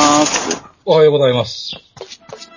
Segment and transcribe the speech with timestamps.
[0.00, 0.62] ます。
[0.86, 1.76] おはようございます。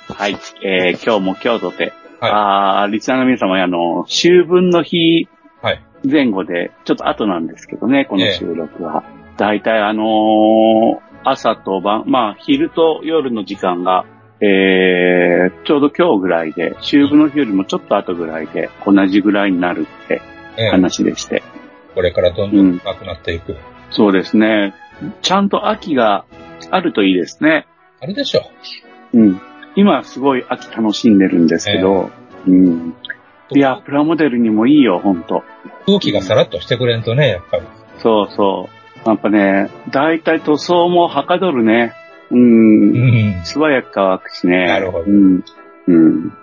[0.08, 0.38] はい。
[0.64, 5.28] えー、今日も今日とて、はいあーリスナーの皆様、あの、秋分の日
[5.62, 5.82] はい。
[6.06, 9.04] 前後で、ちょっと後なんですけどね、この収録は。
[9.38, 14.06] だいたいあのー朝と晩、まあ、昼と夜の時間が、
[14.42, 20.22] えー、ちょうど今日ぐらいで、秋分の日よりもちょっと後ぐらいで、同じぐらいになるって
[20.58, 21.44] ええ話でして。
[21.96, 23.56] これからどんどんなくなっていく。
[23.92, 24.74] そうですね。
[25.22, 26.26] ちゃんと秋が
[26.74, 27.68] あるといいですね。
[28.02, 28.42] あれでしょ。
[29.14, 29.42] うん。
[29.76, 32.10] 今すごい秋楽しんでるんですけど、
[32.48, 32.96] うん。
[33.52, 35.44] いや、プラモデルにもいいよ、ほんと。
[35.86, 37.64] 空気がさらっとしてくれんとね、やっぱり。
[38.00, 38.70] そうそ
[39.06, 39.10] う。
[39.10, 41.94] やっぱね、だいたい塗装もはかどるね。
[42.32, 42.36] う。
[42.36, 43.46] うんん。
[43.46, 44.66] 素早く乾くしね。
[44.66, 45.44] なるほどうん。
[45.88, 46.34] うん。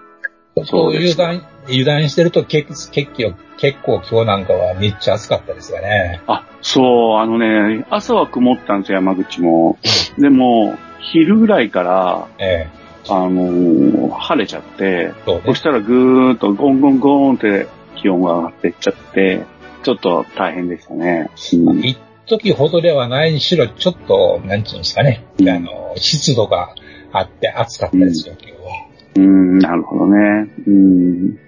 [0.64, 6.20] そうです油断、油断してると結結構、結構今日なんかはめっちゃ暑かったですがね。
[6.26, 9.78] あ、そう、あのね、朝は曇ったんですよ、山口も。
[10.18, 12.68] でも、昼ぐらいから、え
[13.08, 15.42] あのー晴れちゃって、えそうね。
[15.46, 17.66] そしたらぐーっとゴンゴンゴーンって
[17.96, 19.44] 気温が上がってっちゃって、
[19.82, 21.30] ちょっと大変でしたね。
[21.54, 25.24] うん一時ほどではないにしろ、ちょっと、なんていうんですかね。
[25.38, 26.74] うんあの、湿度が
[27.12, 28.89] あって暑かったですよ、今日は。
[29.16, 30.48] うん、なるほどね。
[30.66, 31.38] うん。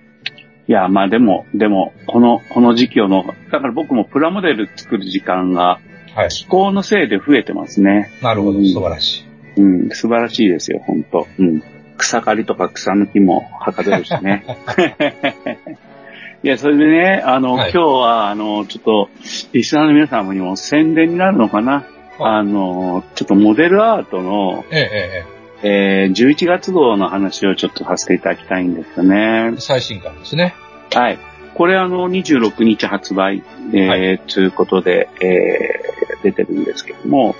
[0.68, 5.80] いや、まあでも、でも、この、この時期をの、だから僕もプラモデル作る時間が
[6.14, 6.28] はい。
[6.28, 8.10] 気候のせいで増えてますね。
[8.22, 9.24] なるほど、うん素晴らし
[9.56, 9.60] い。
[9.60, 11.62] うん、素晴らしいですよ、本当うん。
[11.96, 14.44] 草刈りとか草抜きもはかどるしね。
[16.42, 19.08] いや、それでね、あの、はい今日は、あの、ちょっと、
[19.52, 21.72] リスナーの皆様にも宣伝になるのかな。
[21.72, 21.84] はい
[22.18, 29.60] あの、ちょっとモデルアートの、ええええー、11月号の話をちょっとさせていただきたいんですよねえ。
[29.60, 30.54] 最新刊ですね。
[30.92, 31.18] はい。
[31.54, 37.36] これあの、26日発売、えーはということで、えー、出てるんですけども、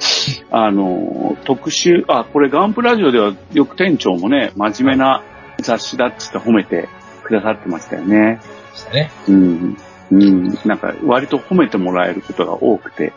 [0.51, 5.23] あの、特集、あ、これガンプラジオではよく店長もね、真面目な
[5.61, 6.89] 雑誌だっつって褒めて
[7.25, 8.41] くださってましたよね。
[8.73, 9.11] でしたね。
[9.29, 9.77] うん。
[10.11, 10.59] うん。
[10.67, 13.13] なんか、割と褒めてもらえることが多くて、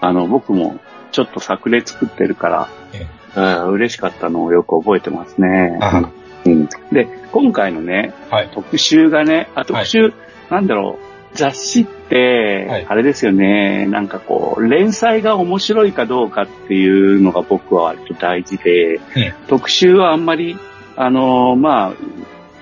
[0.00, 0.80] あの、僕も
[1.12, 3.06] ちょっと作例作ってるから、え
[3.36, 5.78] うん嬉しかったのをよく覚えてますね。
[5.80, 6.10] あ
[6.44, 6.68] うん。
[6.92, 8.48] で、今回のね、はい。
[8.52, 10.12] 特集がね、あ、特集、
[10.50, 19.00] なんだろう、雑誌って、はいあれですよね、なんかこう、連載が面白いかどうかっていうのが僕は割と大事で、
[19.48, 20.56] 特集はあんまり、
[20.96, 21.92] あのーまあ、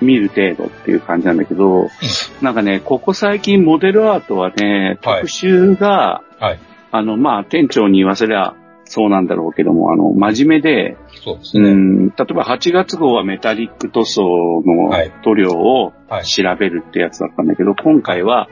[0.00, 1.88] 見る程度っていう感じなんだけど、
[2.40, 6.58] なんかね、ここ最近モデルアートはね、はい特集が、はい。
[6.94, 8.54] あの、まあ、店長に言わせりゃ
[8.94, 11.70] そうなんだろうけども、あの、真面目で、そうですね。
[11.70, 14.22] うん、例えば8月号はメタリック塗装
[14.66, 18.48] のはい塗料をはい調べるってやつだったんだけど、今回は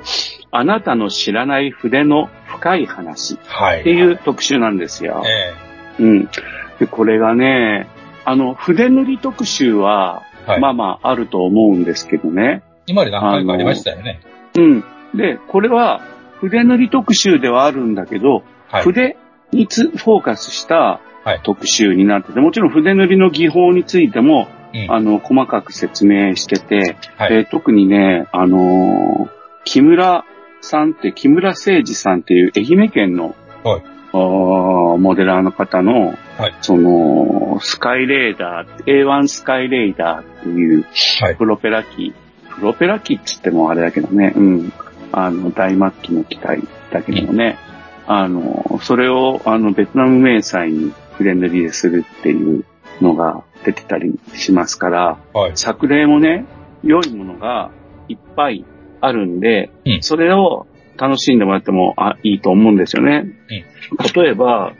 [0.51, 3.83] あなたの知らない筆の深い話っはい。
[3.83, 5.23] ていう特集なんですよ。
[5.99, 6.29] えうん。
[6.79, 7.87] で、これがね、
[8.25, 10.61] あの、筆塗り特集は、えはい。
[10.63, 12.63] まあまああると思うんですけどね。
[12.87, 14.21] 今まで何回かありましたよね。
[14.57, 14.85] うん。
[15.15, 16.01] で、これは
[16.41, 18.83] 筆塗り特集ではあるんだけど、はい。
[18.85, 19.19] 筆
[19.53, 21.41] につフォーカスしたはい。
[21.43, 24.91] 特集になってて、もちろん筆塗りの技法についても、うん。
[24.91, 27.35] あの、細かく説明してて、はい。
[27.35, 29.31] えー特にね、あのー
[29.65, 30.25] 木村
[30.63, 33.83] さんって、木村誠二さんっていう愛媛県の、はい。
[34.13, 36.55] あーモデラーの方の、はい。
[36.63, 40.87] その、スカイレーダー、A1 スカイレーダーっていう
[41.21, 41.37] はい。
[41.37, 42.15] プロペラ機、
[42.55, 44.73] プロペラ機って言ってもあれだけどね、うん、
[45.13, 47.59] あの、大末期の機体だけどもね、
[48.07, 52.65] あの、それを、あの、ベトナム迷彩に筆塗りでするっていう
[53.01, 55.53] のが出てたりしますから、はい。
[55.55, 56.45] 作例もね、
[56.83, 57.71] 良いものが
[58.09, 58.65] いっぱい
[59.01, 60.67] あるんで、うんそれを
[60.97, 63.25] 楽しんでもらってもあいいと思うんですよね。
[64.15, 64.75] 例えば、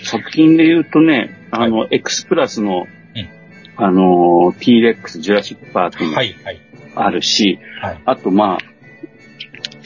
[0.00, 2.86] 作品で言うとね、あの、X プラスの、
[3.76, 6.34] あの、T-Rex ジュラシックパークもはい。
[6.42, 6.60] はい。
[6.94, 8.58] あるし、はいあとまあ、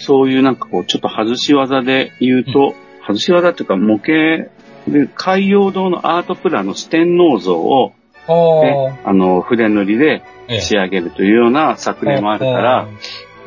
[0.02, 2.75] そういうなんかこう、ちょっと外し技で言うと、
[3.06, 4.50] 外し技っていうか模型
[4.88, 7.93] で、海洋堂のアートプラの四天王像を
[8.28, 10.22] ね、あの、筆塗りで
[10.60, 12.88] 仕上げるというような作例もあるから、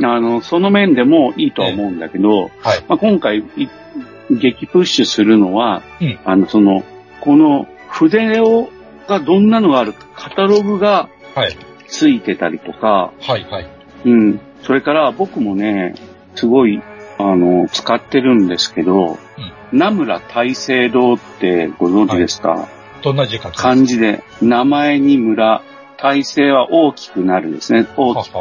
[0.01, 3.43] あの、その面でもいいとは思うんだけど、はい、まあ、今回、
[4.29, 6.83] 激プッシュするのは、うん、あの、その、
[7.21, 8.69] この筆を、
[9.07, 11.09] がどんなのがあるカタログが
[11.87, 13.67] ついてたりとか、はい、はい、
[14.05, 14.39] うん。
[14.63, 15.93] それから僕もね、
[16.35, 16.81] すごい、
[17.17, 19.17] あの、使ってるんですけど、
[19.71, 25.61] うん、名村大聖堂ってご存知ですか、はい、どんな字書く漢字で、名前に村、
[25.97, 27.87] 大聖は大きくなるですね。
[27.95, 28.37] 大きく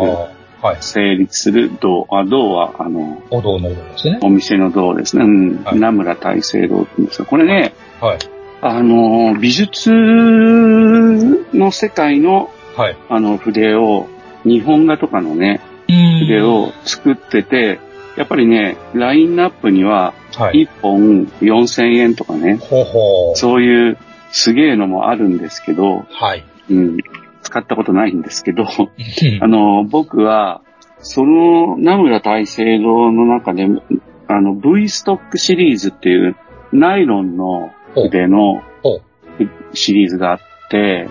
[0.80, 4.18] 成立する銅、あ銅は、あの、お銅の銅ですね。
[4.22, 5.24] お店の銅ですね。
[5.24, 5.64] うん。
[5.64, 8.18] はい、名村大聖堂って言うんですが、これね、はい。
[8.60, 12.96] あの、美術の世界の、はい。
[13.08, 14.08] あの、筆を、
[14.44, 17.78] 日本画とかのね、筆を作ってて、
[18.16, 23.36] やっぱりね、ラインナップには、1本4000円とかね、ほうほう。
[23.36, 23.98] そういう
[24.30, 26.44] すげえのもあるんですけど、はい。
[26.70, 26.96] うん。
[27.42, 28.66] 使ったことないんですけど、
[29.40, 30.62] あの、僕は、
[30.98, 33.68] その名村大聖堂の中で、
[34.26, 36.36] あの、V ストックシリーズっていう
[36.72, 38.62] ナイロンの筆の
[39.74, 40.38] シリーズがあっ
[40.70, 41.08] て、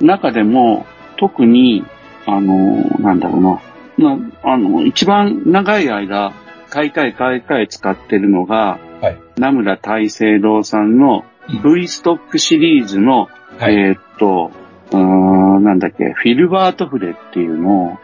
[0.00, 0.86] 中でも
[1.18, 1.84] 特に、
[2.26, 3.60] あの、なんだろうな、
[3.96, 6.32] まあの、一番長い間、
[6.68, 11.24] 買い替え買い替え使ってるのが、はい、名村大聖堂さんの
[11.62, 13.28] V ストックシリーズの、
[13.58, 14.50] はい、えー、っと、
[14.92, 17.98] うん、なんだっけ、フィルバート筆っていうのを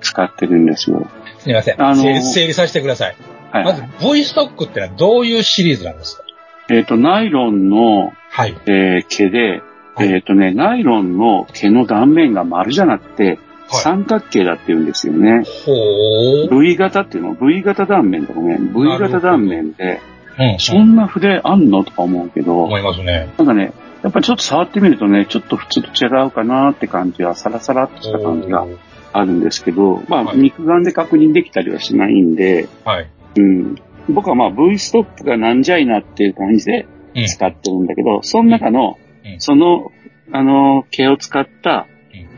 [0.00, 1.06] 使ってるんですよ。
[1.38, 1.82] すみません。
[1.82, 3.16] あのー、整理させてください。
[3.52, 6.22] はい、まず V ストックってのはどういうシリーズなんですか？
[6.70, 9.62] えっ、と、ナイロンの、はい、えー、毛で、
[9.94, 13.38] はい、えっ、とね、ナイロンの毛の断面が丸じゃなくて、
[13.72, 15.42] 三角形だって言うんですよね。
[15.66, 16.60] ほう。
[16.60, 20.00] V 型っていうの？V 型断面とかね、V 型断面で、
[20.38, 21.84] うん、そんな筆あんの？
[21.84, 23.32] とか思うけど、思いますね。
[23.38, 23.72] なんかね、
[24.02, 28.66] やっぱりちょっと触ってみるとね、ちょっと普通と違うかなって感じは、サラサラっとした感じが
[29.12, 33.10] あるんですけど、まあ、はい、肉眼で確認できたりはしないんで、はい。
[33.36, 33.76] うん。
[34.08, 36.86] 僕はまあ V ストップがなんじゃいなっていう感じで
[37.28, 39.92] 使ってるんだけど、うん、その中の、うん、その、
[40.32, 41.88] あの、毛を使ったフ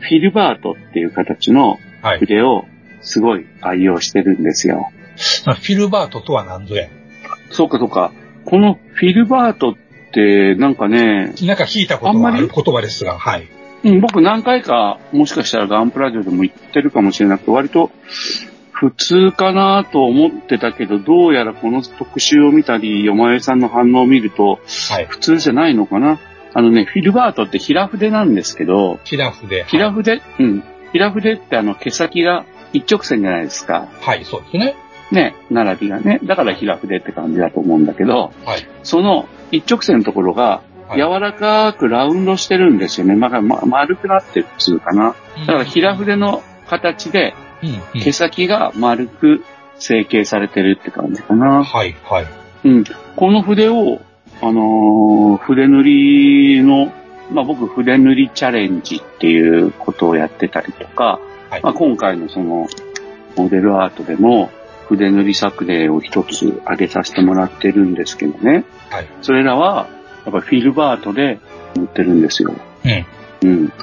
[0.09, 1.77] ィルバートっていう形の
[2.19, 2.65] 筆を
[3.01, 4.89] すごい愛用してるんですよ。
[5.45, 6.87] はい、フィルバートとは何ぞや
[7.51, 8.11] そうかそうか。
[8.45, 9.75] このフィルバート
[10.13, 13.47] っ、なんかね、なんか聞いたことがある言葉ですが、はい。
[13.83, 17.91] うん、僕何回か、もしかしたらガンプラジオでも言ってるかもしれなくて、割と
[18.71, 24.59] 普通かなと思ってたけど、どうやらこの特集を見たり、よまえさんの反応を見ると、
[24.89, 26.19] はい、普通じゃないのかな。
[26.53, 29.63] あのね、フィルバートって平筆なんですけど、平筆。
[29.65, 30.63] 平筆、はい、うん。
[30.91, 33.87] 平筆ってあの毛先が一直線じゃないですか。
[34.01, 34.75] はい、そうですね。
[35.11, 36.19] ね、並びがね。
[36.23, 40.63] だから平筆って感じだと思うんだけど、はい、その一直線のところが、
[40.95, 43.15] 柔らかくラウンドしてるんですよね。
[43.15, 45.15] まあ、ま、丸くなってる普通かな。
[45.39, 47.33] だから平筆の形で、
[47.93, 49.43] 毛先が丸く
[49.75, 51.63] 成形されてるって感じかな。
[51.63, 52.27] はい、はい。
[52.65, 52.83] うん。
[53.15, 54.01] この筆を、
[54.43, 56.91] あのー、筆塗りの、
[57.31, 62.67] まあ、僕筆塗りチャレンジっていうことをやってたりとか、はい、まあ、今回のその、
[63.37, 64.51] モデルアートでも、
[64.89, 68.65] 筆塗り作例を一つ挙げさせてもらってるんですけどね。
[68.89, 69.07] はい。
[69.21, 69.87] それらは、
[70.25, 71.39] やっぱフィルバートで
[71.75, 72.53] 塗ってるんですよ。
[73.41, 73.49] うん。
[73.49, 73.73] うん。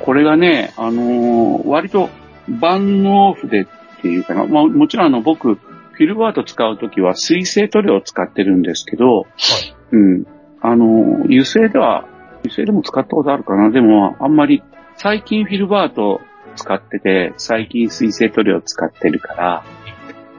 [0.00, 2.10] これがね、あのー、割と
[2.48, 3.66] 万能筆っ
[4.02, 4.46] ていうかな。
[4.46, 9.77] まあ、もちろんあの、僕、フィルバート使うときは水性塗料を使ってるんですけど、はい。
[9.92, 10.26] うん。
[10.60, 12.06] あのー、油性では、
[12.40, 13.70] 油性でも使ったことあるかな。
[13.70, 14.62] でも、あんまり、
[14.96, 16.20] 最近フィルバート
[16.56, 19.64] 使ってて、最近水性塗料を使ってるから、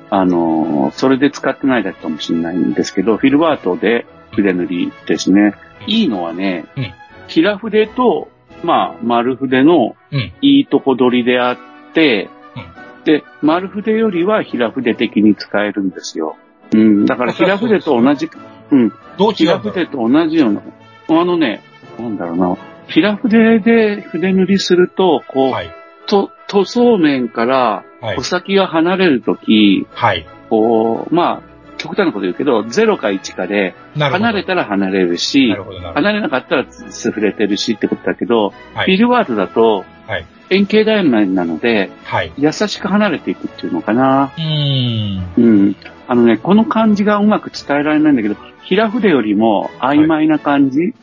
[0.09, 5.53] あの、それで使ってないだけかもしれないんですけど、フィルバートで筆塗りですね。
[5.87, 6.93] いいのはね、うん、
[7.27, 8.29] 平筆と、
[8.63, 9.95] まあ、丸筆の
[10.41, 11.57] いいとこ取りであっ
[11.93, 16.35] て、うん、で、丸筆よりは平筆的に使えるんですよ。
[16.73, 18.29] うん、だから平筆と同じ、
[18.71, 18.93] うん。
[19.17, 20.61] どう平筆と同じような、
[21.09, 21.61] あのね、
[21.99, 22.57] なんだろうな、
[22.87, 25.71] 平筆で筆塗りすると、こう、はい、
[26.07, 30.27] と、塗装面から穂先が離れるとき、はい。
[30.49, 35.55] こう、まあ、極端なこと言うけど、0か1かで、離れたら離れるし、
[35.93, 44.33] 離れなかったら触れてるしってことだけど、はい、フィルワードだと、はい、円形断面なので、はい、優しく離れていくっていうのかな。
[44.37, 45.23] うん。
[45.37, 45.75] うん。
[46.07, 48.35] あのね、この感じがうまく伝えられないんだけど、
[48.69, 50.93] 平筆よりも曖昧な感じ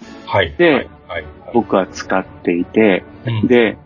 [0.56, 0.88] で、
[1.52, 3.02] 僕は使っていて、
[3.49, 3.76] で、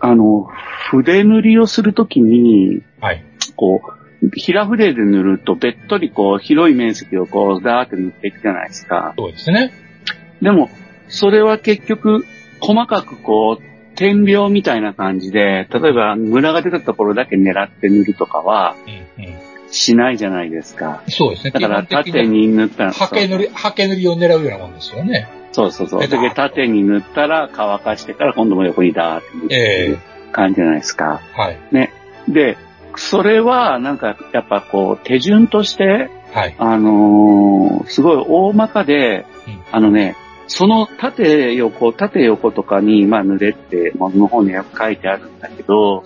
[0.00, 0.46] あの、
[0.90, 3.24] 筆塗りをするときに、はい。
[3.56, 3.80] こ
[4.22, 9.14] う、平筆で塗るとべっとりこう、広い面積をこう、ダーって塗っていくじゃないですか。
[9.16, 9.72] そうですね。
[10.42, 10.68] でも、
[11.08, 12.26] それは結局、
[12.60, 18.76] 細かくこう、点描みたいな感じで、例えばムラが出たところだけ狙って塗るとかは、
[19.18, 19.45] うんうん。
[19.70, 21.02] しないじゃないですか。
[21.08, 21.50] そうですね。
[21.50, 25.28] だから縦に塗ったら、ハケ塗り、ハケ塗りを狙うようなもんですよね。
[25.52, 26.06] そうそうそう。
[26.06, 29.98] で、縦に塗ったら乾かしてから今度も横にダーって塗る
[30.32, 31.20] 感じじゃないですか。
[31.34, 31.58] はい。
[32.28, 32.58] で、
[32.96, 36.54] それはなんかやっぱこう手順として、はい。
[36.58, 40.16] あのーすごい大まかで、うんあのね、
[40.48, 46.04] その縦横、縦横とかに、まあ塗れって、ものの方に書いてあるんだけど。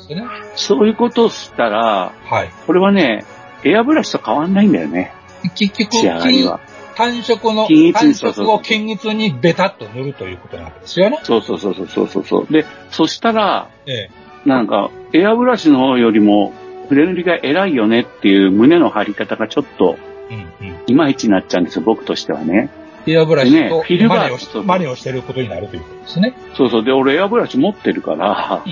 [0.54, 2.50] そういうことをしたら、はい。
[2.66, 3.24] これはね、
[3.64, 5.12] エアブラシと変わんないんだよね、
[5.54, 6.60] 結局、仕上がりは。
[6.96, 11.18] 単色の単色を均一にベタっと塗るということなわけですよね。
[11.22, 12.52] そうそうそうそうそうそう。
[12.52, 14.10] で、そしたら、ええ。
[14.44, 16.52] なんか、エアブラシの方よりも、
[16.88, 19.96] 筆塗りが偉いよねっていう胸の張り方がちょっと、
[20.30, 20.76] うんうん。
[20.86, 22.70] いまいちになっちゃうんですよ、僕としてはね。
[23.06, 26.34] エアブラシとねフィルバーをしマネをしてることになるということですね。
[26.54, 26.84] そうそう。
[26.84, 28.62] で、俺エアブラシ持ってるから、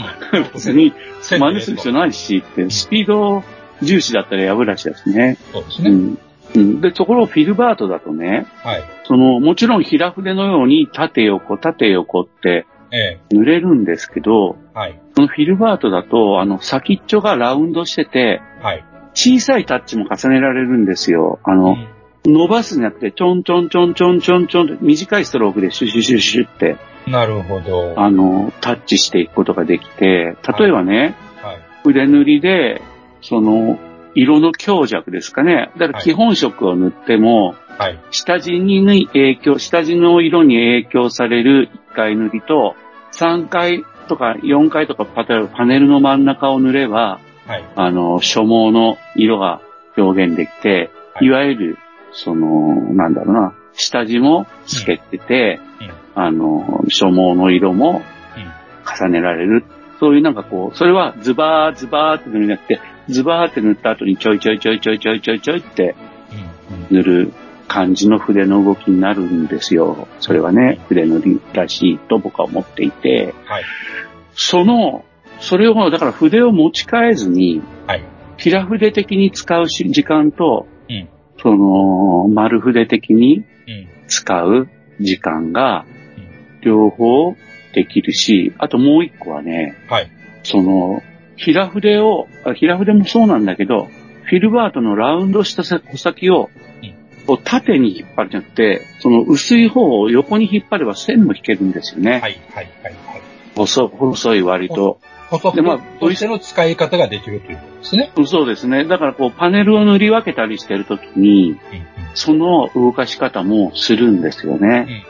[0.52, 0.92] 別に
[1.23, 3.42] 真似する必要ないしって、スピード
[3.82, 5.37] 重視だったらエアブラシだしね。
[5.52, 5.90] そうですね。
[5.90, 6.18] うん。
[6.54, 8.85] うん、で、ところフィルバートだとね、はい。
[9.04, 14.78] その、もちろん平筆のように縦横、縦横ってえ塗れるんですけど、え。
[14.78, 15.00] はい。
[15.14, 18.85] そのフィルバートだと、あの、先っちょがラウンドしてて、はい。
[19.14, 21.40] 小さいタッチも重ねられるんですよ。
[21.44, 21.88] あの、うん
[22.25, 27.94] 伸ばすんじゃなくて、ちょんちょんちょんちょんちょんちょんって短いストロークでシュシュシュシュって、なるほど。
[27.97, 31.61] あの、タッチしていくことができて、例えばね、はい。
[31.85, 32.82] 筆塗りで、
[33.20, 33.78] その、
[34.14, 35.70] 色の強弱ですかね。
[35.76, 38.00] だからはい基本色を塗っても、はい。
[38.10, 42.75] 下地に影響、下地の色に影響される1回塗りと、
[43.12, 47.64] 3回とか4回とかパタパネルの真ん中を塗れば、はい。
[47.76, 49.60] あの、所毛の色が
[49.96, 51.78] 表現できて、はいいわゆる、
[52.12, 56.22] その、なんだろうな、下地も透けてて、うん。
[56.22, 58.02] あの、所毛の色も
[58.37, 59.06] うん。
[59.06, 59.64] 重ねられる。
[60.00, 65.94] そういうなんかこう、それはズバーズバーって塗るんじゃなくて、ズバーって塗った後にちょいちょいちょいちょいちょいちょいちょいって
[66.90, 66.96] うん。
[66.96, 67.32] 塗る
[67.68, 70.08] 感じの筆の動きになるんですよ。
[70.20, 73.64] それはね、筆塗りらしいと僕は思っていて、はい。
[74.34, 75.04] その、
[75.40, 78.04] それを、だから筆を持ち替えずに、はい。
[78.38, 81.08] 平筆的に使うし時間と、うん。
[81.40, 83.88] その、丸筆的にうん。
[84.08, 84.68] 使う
[85.00, 85.84] 時間が
[86.16, 87.36] うん、両方
[87.74, 90.10] できるし、あともう一個はね、はい。
[90.42, 91.02] その、
[91.38, 93.88] 平筆を、あ平筆もそうなんだけど、
[94.25, 96.50] フィルバートのラウンドした穂先を
[96.83, 102.12] うん、こう縦に引っ張るんじゃなくて、その薄い方を横に引っ張れば線も引けるんですよね。
[102.12, 102.21] はい。
[102.21, 102.33] はい。
[102.52, 102.68] はい。
[102.85, 102.95] はい。
[103.57, 105.00] 細細い割と。
[105.30, 108.12] 細でまあ筆としての使い方ができるということですね。
[108.26, 108.85] そうですね。
[108.85, 111.59] だからこうパネルを塗り分けたりしてるときに、うん。
[112.14, 115.04] その動かし方もするんですよね。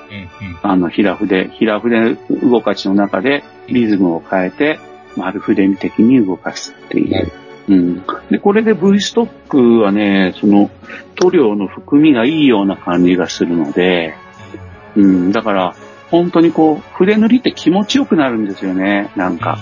[0.63, 4.79] あの、平筆、平筆動かしの中でリズムを変えて、
[5.19, 7.33] 丸筆的に動かすっていう。
[7.69, 8.05] うん。
[8.31, 10.71] で、これで V ストックはね、その、
[11.17, 14.15] 塗料の含みがいいような感じがするので、
[14.97, 15.33] うん。
[15.33, 15.75] だから、
[16.11, 19.11] 本当にこう、筆塗りって気持ちよくなるんですよね。
[19.17, 19.59] なんか、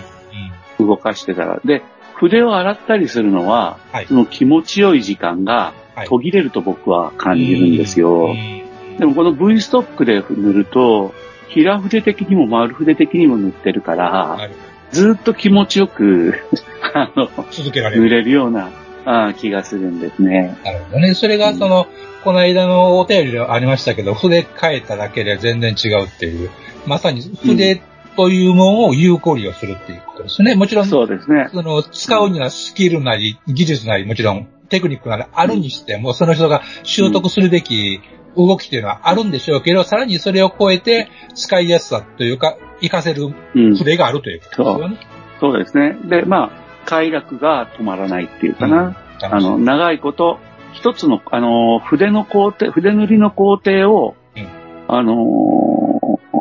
[0.78, 1.60] 動かしてたら。
[1.64, 1.82] で、
[2.14, 8.26] 筆を洗ったりするのは、はいその気持ちよい時間がはい途切れると僕は感じるんですよ。
[8.26, 8.66] うん
[8.98, 11.12] でもこの V ストックで塗ると、
[11.48, 14.54] 平筆的にも丸筆的にも塗ってるから、なる
[14.92, 16.34] ずっと気持ちよく、
[16.94, 18.10] あの、続けられ塗る。
[18.10, 18.70] れるような
[19.04, 20.56] あー気がするんですね。
[20.64, 21.14] なるほどね。
[21.14, 21.86] それが、その、
[22.24, 26.50] この間のお便りでありましたけど、筆変えただけで全然違うっていう、
[26.86, 27.80] まさに筆
[28.16, 30.54] というものを有効利用するっていうことですね。
[30.56, 31.48] もちろん、そうですね。
[31.52, 38.00] その、使うにはスキルなり、技術なり、もちろん、テクニックなりあるにしても、その人が習得するべき
[38.36, 43.76] 動きっていうのはあるんでしょうけど、さらにそれを超えて、使いやすさというか、活かせるうん。
[43.76, 44.98] 筆があるということですよね。
[45.40, 45.96] そうですね。
[46.04, 46.50] で、まあ、
[46.84, 48.96] 快楽が止まらないっていうかな。
[49.22, 50.38] あの、長いこと、
[50.72, 54.48] 一つの、あの、筆の工程、筆塗りの工程を、うん
[54.88, 55.86] あのー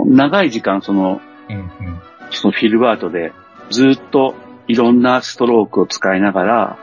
[0.07, 2.01] 長い時間、その、うん、うん。
[2.31, 3.33] そのフィルバートで
[3.69, 4.35] ずっと
[4.67, 6.77] いろんなストロークを使いながら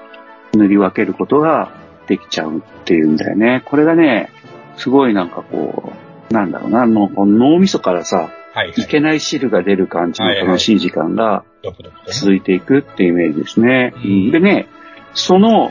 [0.55, 1.73] 塗り分けることが
[2.07, 3.63] できちゃうっていうんだよね。
[3.65, 4.31] これがね、
[4.83, 5.93] すごいなんかこ
[6.31, 11.45] う、なんだろうな、も脳みそからさ、はい、はいいけない汁が出る感じの楽しい時間が
[12.11, 13.95] 続いていくっていうイメージですね。
[13.97, 14.67] うんでね、
[15.15, 15.71] その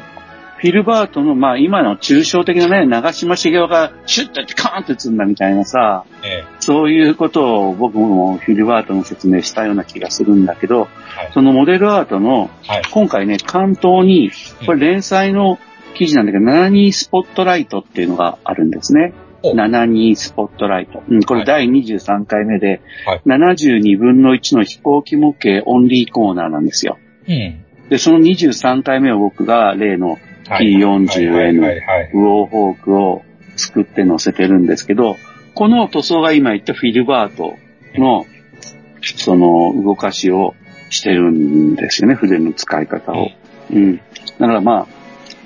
[0.61, 11.31] フィルバートの、まあ今の抽象的なね、長嶋茂雄がシュッとやってカーンって打つんだみたいなさ、ええそういうことを僕もフィルバートの説明したような気がするんだけど、はい。
[11.33, 12.83] そのモデルアートの、はい。
[12.91, 14.31] 今回ね、関東に、
[14.67, 15.57] これ連載の
[15.95, 19.13] 記事なんだけど、72スポットライトっていうのがあるんですね。
[19.43, 21.03] 72スポットライト。
[21.07, 26.97] うん、これ第23回目で、はい、72分の1の飛行機模型オンリーコーナーなんですよ。
[27.27, 31.59] うん、で、その23回目を僕が例の P40N
[32.13, 33.23] ウォーホークを
[33.55, 35.17] 作って載せてるんですけど、
[35.53, 37.55] この塗装が今言ったフィルバート
[37.95, 38.25] の、
[39.01, 40.53] その動かしを
[40.89, 43.29] してるんですよね、筆の使い方を。
[43.71, 43.97] うん。
[43.97, 44.01] だ
[44.39, 44.87] からまあ、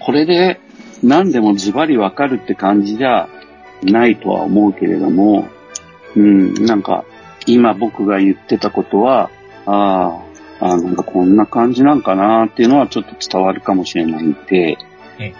[0.06, 0.60] これで
[1.04, 3.28] 何でもズバリわかるって感じじゃ
[3.84, 5.48] ないとは思うけれども、
[6.16, 7.06] うん、なんか、
[7.48, 9.30] 今僕が言ってたことは、
[9.66, 10.22] あ
[10.60, 14.78] あ、あなんかこんな感じなんかなっていうのはちょっと伝わるかもしれないんで、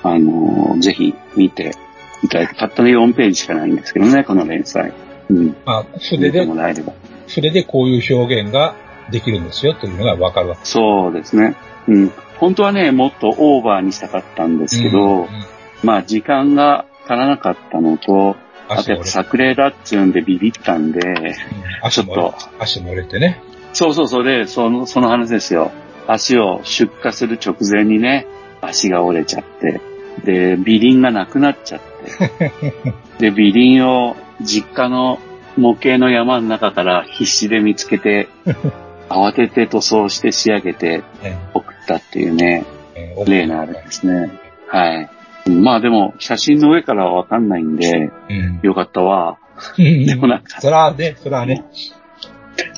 [0.04, 1.76] あの、ぜひ見て
[2.24, 4.94] いただいて、たったの4ページしかないんですけどね、この連載。
[5.30, 5.56] うん。
[5.66, 6.46] まあ、筆で、
[7.28, 8.76] 筆でこういう表現が
[9.12, 11.56] できるんですよというのがわかるわけそうですね。
[11.88, 12.12] うん。
[12.40, 15.28] 本当はね、もっとオーバーにしたかったんですけど、うんうん、
[15.84, 18.36] まあ時間が足らなかったのと、
[18.68, 21.00] あとやっぱ作例だっつうんでビビったんで、
[21.84, 22.34] うん、ちょっと。
[22.60, 23.42] 足も折れてね。
[23.74, 25.72] そうそうそうで、その、その話ですよ。
[26.08, 28.26] 足を出荷する直前にね、
[28.62, 29.82] 足が折れちゃって、
[30.24, 31.82] で、尾輪がなくなっちゃっ
[32.40, 32.52] て、
[33.20, 35.20] で、尾輪を実家の
[35.58, 38.28] 模型の山の中から必死で見つけて、
[39.10, 41.04] 慌てて塗装して仕上げて
[41.54, 42.66] 送ったっていうね、
[43.26, 44.32] 例のあれですね。
[44.68, 45.10] はい。
[45.50, 49.38] まあでも、写真の上からはわかんないんで、うん、よかったわ。
[49.78, 50.60] でもなんか。
[50.60, 51.64] そらね、そらね。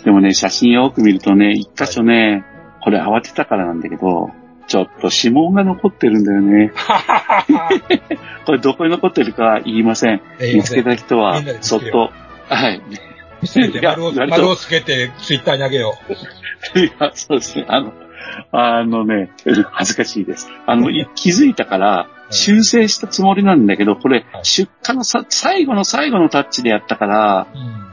[0.03, 2.43] でもね、写真よく見るとね、一箇所ね、はい、
[2.83, 4.31] これ慌てたからなんだけど、
[4.67, 6.73] ちょっと指紋が残ってるんだよね。
[8.45, 10.21] これどこに残ってるか言いません。
[10.53, 12.11] 見つけた人は、そっと、
[12.49, 12.81] はい。
[13.41, 14.05] 見せて丸
[14.49, 15.97] をつけてツイッターにあげよ
[16.75, 16.79] う。
[16.79, 17.65] いや、そうですね。
[17.67, 17.93] あの、
[18.51, 19.31] あのね、
[19.71, 20.49] 恥ずかしいです。
[20.65, 27.47] あの、気づいたから、修正したつもりなんだけど、これ、出荷のさ、最後の最後のタッチでやったから、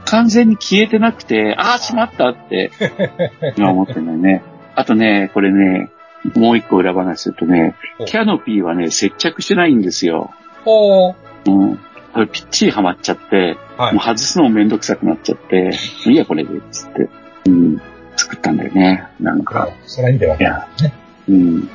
[0.05, 2.71] 完全に消えてなくて、ああ、しまったって、
[3.57, 4.43] 今思ってるんだよね。
[4.75, 5.89] あとね、これね、
[6.35, 10.33] もう一個裏話するとね、キャノピーはね、接着してないんですよ。
[10.63, 11.15] ほう。
[11.45, 11.79] うん。
[12.13, 15.71] これぴっちりはまっちゃって、はい、もう外すのもめんどくさくなっちゃって、
[16.05, 17.09] いや、これで、つって。
[17.47, 17.81] うん。
[18.15, 19.05] 作ったんだよね。
[19.19, 19.69] なんか。
[19.85, 20.37] それはいいんだよ。
[20.39, 20.67] いや、
[21.27, 21.69] うん。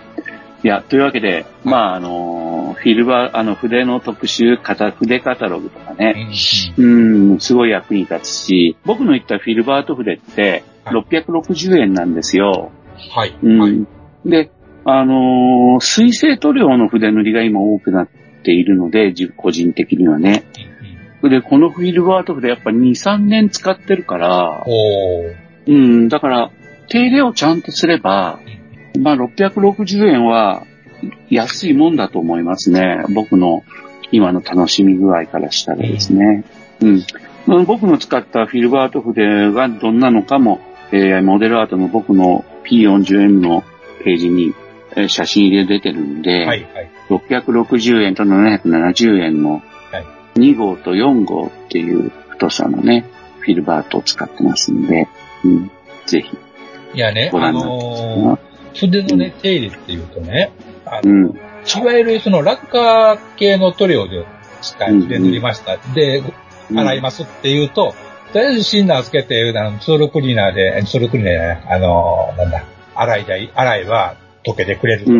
[0.62, 6.28] いや、というわけで、まあ、あの、フィルバー、あの、筆の特集、筆カタログとかね、
[6.76, 12.72] うん、ん、すごい役に立つし、僕の言ったフィルバート筆って、660円なんですよ。
[13.14, 13.38] はい。
[13.42, 13.88] うん。
[14.26, 14.50] で、
[14.84, 18.08] あのー、水性塗料の筆塗りが今多くなっ
[18.44, 20.44] ているので、個人的にはね。
[21.22, 24.64] で、このフィルバート筆やっぱ2、3年使ってるから、
[25.70, 26.50] うん、だから、
[26.88, 28.40] 手入れをちゃんとすれば、
[28.98, 30.66] まあ、660円は
[31.30, 33.04] 安いもんだと思いますね。
[33.14, 33.62] 僕の
[34.10, 36.44] 今の楽しみ具合からしたらですね。
[36.80, 36.86] う
[37.54, 37.64] ん。
[37.66, 43.62] 僕の使ったフィルバート筆がどんなのかも、えー、モデルアートの僕の P40M の
[44.02, 44.52] ページに、
[44.96, 49.62] えー、写真入れ出てるんで、はいはい、660円と770円の
[50.34, 53.06] 2号と4号っていう太さのね、
[53.40, 55.08] フィルバートを使ってますんで、
[55.44, 55.70] うん、
[56.06, 56.36] ぜひ。
[56.94, 60.52] いやね、あのー、筆のね、手入れっていうとね、
[60.84, 64.26] あの、うん、いわゆるそのラッカー系の塗料で
[64.60, 65.74] 使いで塗りました。
[65.74, 66.22] うん、で、
[66.74, 67.94] 洗いますっていうと、
[68.32, 75.10] とりあえずシンナーつけて、あのツールクリーナーで、ツールクリーナーね、あの、なんだ、洗いい、洗いは溶けてくれると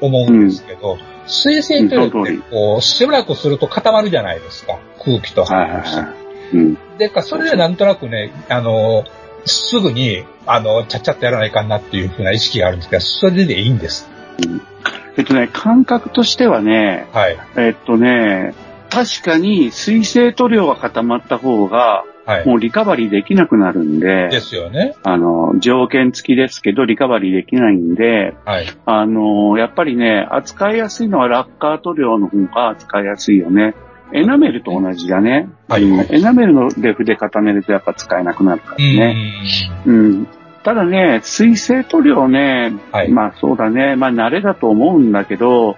[0.00, 4.78] 思うんですけど、うん、水性塗料ってこう、しばらくすると固まるじゃないですか。
[5.04, 6.02] 空気と反応して。
[6.54, 9.04] うん、で、それでなんとなくね、あの、
[9.44, 14.08] すぐに、あの、ちゃっちゃっとやらないかなっていうふうな意識があるんですけど、それでいいんです。
[14.46, 14.62] うん、
[15.16, 17.38] えっとね、感覚としてはね、はい。
[17.56, 18.54] えっとね、
[18.90, 24.94] 確かに水性塗料が固まった方が、はい、もうリカバリーできなくなるんで、ですよね。
[25.02, 33.74] あの、条件付きですけど、リカバリーできないんで、はい、あの、やっぱりね、扱いやすいのはラッカー塗料の方が扱いやすいよね。
[34.12, 35.48] エナメルと同じだね。
[35.68, 39.16] はい、エナメルので筆固めるとやっぱ使えなくなるからね。
[39.86, 40.26] うん。
[40.64, 45.76] ただね、水性塗料ね、はい、まあそうだね、まあ慣れだと思うんだけど、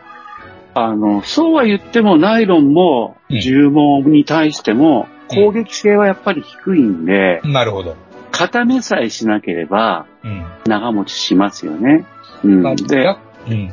[0.74, 7.96] あの、そうは言ってもナイロンも重毛に対しても攻撃性はやっぱり低いんで、うん、なるほど。
[8.30, 10.06] 固めさえしなければ、
[10.66, 12.06] 長持ちしますよね。
[12.44, 12.76] うん。
[12.76, 13.16] で、
[13.48, 13.72] うん、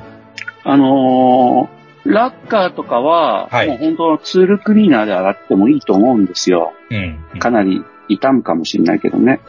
[0.64, 1.77] あのー
[2.08, 6.74] ラッカーとかは、はい、もう本当ツールクリーナーで洗ってもいいと思うんですよ。
[6.90, 9.42] うん、かなり傷むかもしれないけどね。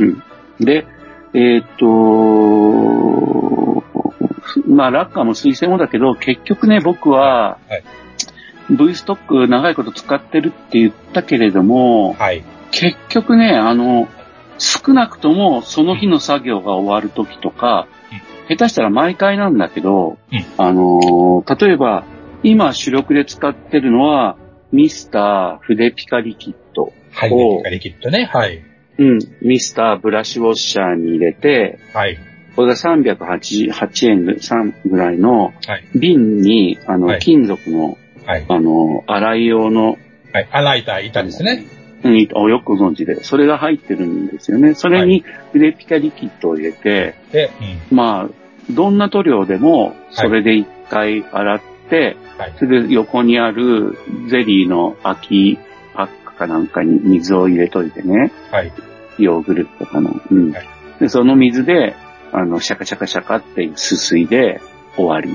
[0.00, 0.22] うん、
[0.64, 0.86] で、
[1.32, 3.84] えー、っと、
[4.68, 7.84] まあ、ラッカーも水性もだけど、結局ね、僕は、はい、
[8.70, 12.44] V ストック長いこと使ってるって言ったけれども、はい。
[12.72, 14.08] 結局ね、あの、
[14.58, 17.86] 少なくともその日の作業が終わる時とか、
[18.48, 22.04] 下手したら毎回なんだけど、うんあのー例えば、
[22.42, 24.36] 今主力で使ってるのは、
[24.72, 26.92] ミスター筆ピカリキッド。
[27.12, 27.30] はい。
[27.32, 28.28] おピカリキッドね。
[28.32, 28.62] はい。
[28.98, 29.18] うん。
[29.42, 32.18] ミスターブラシウォッシャーに入れて、はい。
[32.56, 35.84] これが308円ぐ3ぐらいのはい。
[35.94, 38.46] 瓶に、あの、はい金属の、はい。
[38.48, 39.96] あの、洗い用の、
[40.32, 40.48] はい。
[40.50, 41.64] 洗いた板ですね。
[42.02, 44.74] よくご存知で、それが入ってるんですよね。
[44.74, 47.50] それに筆ピカリキッドを入れて、で、
[47.90, 47.96] うん。
[47.96, 52.54] まあ、どんな塗料でも、それで一回洗って、はい。
[52.58, 55.58] それで横にあるゼリーの空き
[55.94, 58.72] パックかなんかに水を入れといてね、はい。
[59.18, 60.20] ヨーグルトとかの。
[60.30, 60.52] うん。
[60.52, 61.94] はいで、その水で、
[62.32, 64.60] あの、シャカシャカシャカってすすいで
[64.96, 65.30] 終わり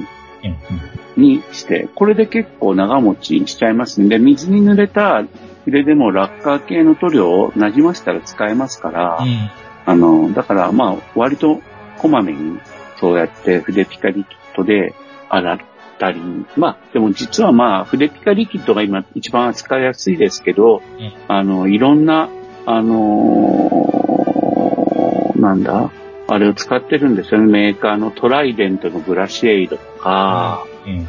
[1.17, 1.24] うん。
[1.24, 5.24] にして、これで結構長持ちしちゃいますんで、水に濡れた
[5.65, 9.50] 筆でもラッカー系の塗料を馴染ませたら使えますから、うん。
[9.86, 11.62] あの、だからまあ、割と
[11.97, 12.60] こまめに、
[13.00, 14.93] そうやって筆ピカリキッドで
[15.30, 15.60] 洗っ
[15.97, 16.21] たり、
[16.56, 22.30] まあ、でも実はまあ、筆ピカリキッドが今一番扱いやすいですけど、うんあの、いろんな、
[22.65, 24.12] あのー
[25.41, 25.91] なんだ
[26.28, 27.47] あれを使ってるんですよね。
[27.47, 31.08] メーカーのトライデントのブラシエイドとか、うん。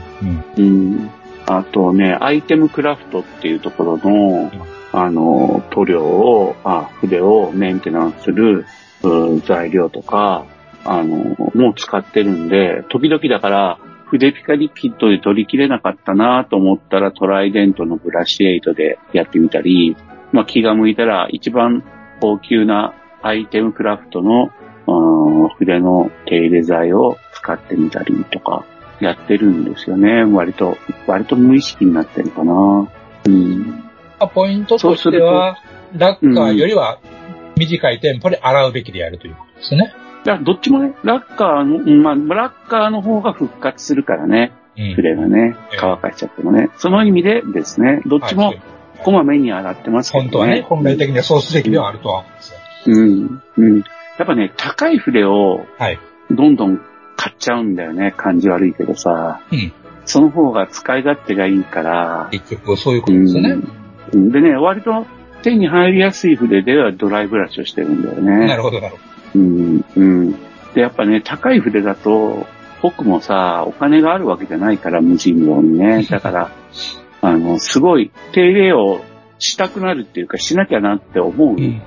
[0.56, 1.10] うん。
[1.48, 1.54] うん。
[1.54, 4.50] あとね、アイテムクラフトっていうところの、
[4.92, 8.66] あの、塗料を、あ、筆をメンテナンスする
[9.02, 10.46] うん材料とか、
[10.84, 13.78] あの、もう使ってるんで、時々だから、
[14.12, 19.96] 筆ピカリキッドで取り切れなかったなと思ったらトライデントのブラシエイトでやってみたり、
[20.32, 21.82] まあ気が向いたら一番
[22.20, 24.50] 高級なアイテムクラフトの
[24.86, 28.66] うん筆の手入れ剤を使ってみたりとか
[29.02, 30.24] やってるんですよね。
[30.24, 32.88] 割と、割と無意識になってるかな。
[33.26, 33.66] うん。
[33.68, 35.58] まあポイントとしては、
[35.96, 36.98] ラッカーよりは
[37.56, 39.92] 短いテンポで洗うべきであるということですね。
[40.24, 46.70] いや、どっちもね、ラッカーの、うんまあ、ラッカーの方が復活するからね、うん筆がねええ、乾かしちゃってもね。
[46.78, 48.62] その意味でですね、どっちもはい
[49.02, 50.30] こまめに洗ってますけどね。
[50.30, 52.58] 本当はね、本来的にはそうすべきではあるとは思うんですよ。
[52.86, 53.42] うん。
[53.56, 53.78] うん。
[53.78, 55.98] やっぱね、高い筆をはい。
[56.30, 56.80] どんどん
[57.22, 58.12] 買っちゃうんだよね。
[58.16, 59.40] 感じ悪いけどさ。
[59.52, 59.72] うん。
[60.04, 62.28] その方が使い勝手がいいから。
[62.32, 63.62] 結局そういうことですよね。
[64.12, 64.32] うん。
[64.32, 65.06] でね、割と
[65.42, 68.48] 手に入りやすい筆ではドライブラシをしてるんだよね。
[68.48, 68.98] なるほど、なるほ
[69.36, 70.32] うん、うん。
[70.74, 72.44] で、やっぱね、高い筆だと、
[72.82, 76.04] 僕もさ、お金があるわけじゃないから、無人道にね。
[76.10, 76.50] だから、
[77.20, 79.00] あの、すごい手入れを
[79.38, 81.54] したくなるっていうか、しなきゃなって思うど。
[81.54, 81.62] うん。
[81.62, 81.80] うん。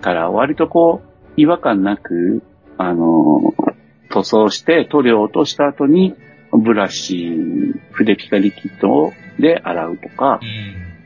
[0.00, 2.44] から、割とこう、違和感なく、
[2.78, 3.52] あの、
[4.10, 6.14] 塗装して塗料を落とした後に、
[6.52, 10.40] ブラシ、筆ピカリキッドで洗うとか、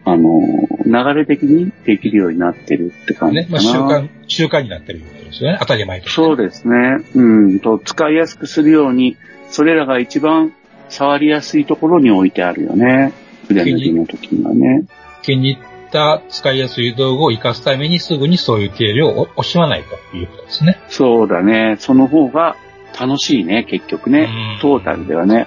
[0.05, 0.41] あの、
[0.87, 3.35] 流れ的にできるようになってるってうん。
[3.35, 3.45] ね。
[3.45, 3.85] 感じかな。
[3.85, 5.59] まあ習慣、習慣になってることですよね。
[5.61, 6.15] 当たり前として。
[6.15, 6.99] そうですね。
[7.15, 7.61] うん。
[7.61, 9.17] と、使いやすくするように、
[9.51, 10.55] それらが一番
[10.89, 13.13] 触りやすいところに置いてあるよね。
[13.49, 14.85] 筆塗りの時にはね。
[15.23, 20.79] 気に入った使いやすい道具を活かすためにすぐにそういう手入れを惜しまないということですね。
[20.89, 21.77] そうだね。
[21.79, 22.57] その方が
[22.99, 24.61] 楽しいね、結局ねうん。
[24.61, 25.47] トータルではね。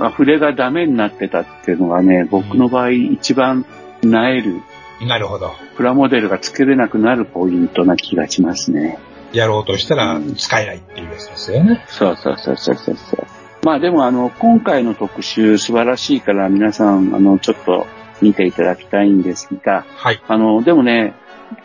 [0.00, 3.64] あ筆がダメになってたっていうのがね、僕の場合一番
[4.02, 4.60] なえる、
[5.00, 5.54] なるほど。
[5.76, 8.98] プラモデルが作れなくなるポイントな気がしますね。
[9.32, 11.84] やろうとしたら使えないっていうやつですよね。
[11.88, 13.26] そうそうそうそうそうそう。
[13.62, 17.86] まあでもあの、今回の特集素晴らしいから皆さん、あの、ちょっと
[18.22, 20.22] 見ていただきたいんですが、はい。
[20.26, 21.14] あの、でもね、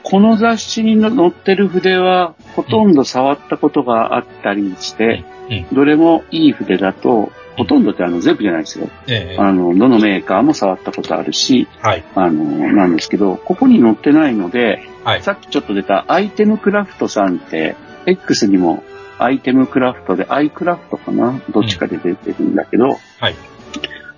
[0.03, 5.75] この雑誌に載ってる筆はほとんど触ったことがあったりして、うん。
[5.75, 8.89] どれもいい筆だと、ほとんどってあの全部じゃないですよ。
[9.07, 12.03] ええあの、どのメーカーも触ったことあるし、はい。
[12.15, 15.23] あの、なんですけど、ここに載ってないので、はい。
[15.23, 18.83] さっきちょっと出たアイテムクラフトさんって、X にも
[19.19, 21.39] アイテムクラフトで、アイクラフトかな？
[21.51, 23.35] どっちかで出てるんだけど、はい。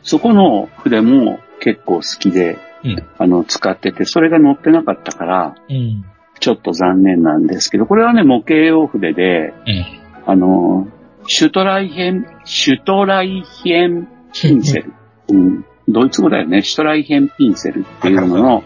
[0.04, 3.04] そこの筆も結構好きで、うん。
[3.18, 6.06] あの、使ってて、それが載ってなかったから、うん。
[6.40, 9.86] ちょっと残念なんですけど、これはね、模型用筆で、うん。
[10.26, 10.88] あの、
[11.28, 14.94] シュトライヘン、シュトライヘンピンセル。
[15.30, 15.66] うん。
[15.88, 16.62] ドイツ語だよね。
[16.62, 18.64] シュトライヘンピンセルっていうのの、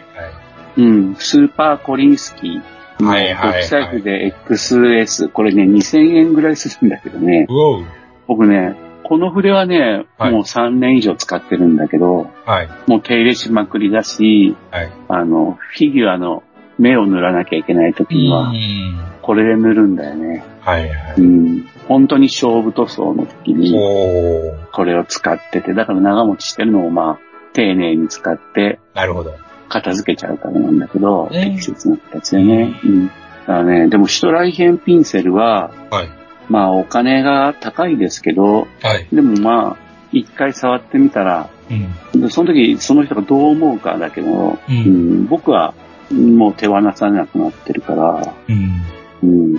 [0.77, 7.47] うん、スーパーコリンスキーのはいはいで XS、これね、2000円ぐらいするんだけどね。
[8.27, 8.75] 僕ね、
[9.07, 12.69] この筆はね、はいもう3年以上使ってるんだけど、はい。
[12.87, 14.91] もう手入れしまくりだし、はい。
[15.07, 16.43] あの、フィギュアの
[16.77, 18.97] 目を塗らなきゃいけない時にはう、ん。
[19.21, 20.43] これで塗るんだよね。
[20.61, 21.23] はいはうい。
[21.23, 21.67] ん。
[21.87, 23.71] 本当に勝負塗装の時に。
[24.73, 27.19] これを使ってて、だから長持ちしてるのもまあ、
[27.53, 29.33] 丁寧に使ってなるほど。
[29.69, 32.79] 片付けちゃうからなんだけど、ええ適切な形でね。
[32.83, 33.07] うん。
[33.07, 33.13] だ
[33.45, 36.09] からね、でもシュトライヘンピンセルは、はい。
[36.49, 39.07] まあお金が高いですけど、はい。
[39.11, 39.77] でもまあ、
[40.11, 42.21] 一回触ってみたら、うん。
[42.21, 44.59] でその時その人がどう思うかだけど、う。
[44.69, 45.73] うんん、僕は
[46.11, 48.81] もう手放さなくなってるから、うん。
[49.23, 49.53] うん。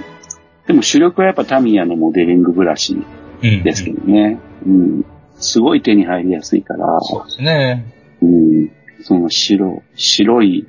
[0.66, 2.96] でも主力はやっぱタミヤのモデリングブラシ
[3.42, 3.62] うん。
[3.62, 4.38] ですけどね。
[4.66, 5.05] うん。
[5.38, 7.85] すごい手に入りやすいから、そうですね。
[8.20, 8.70] うん。
[9.03, 10.66] その白、白い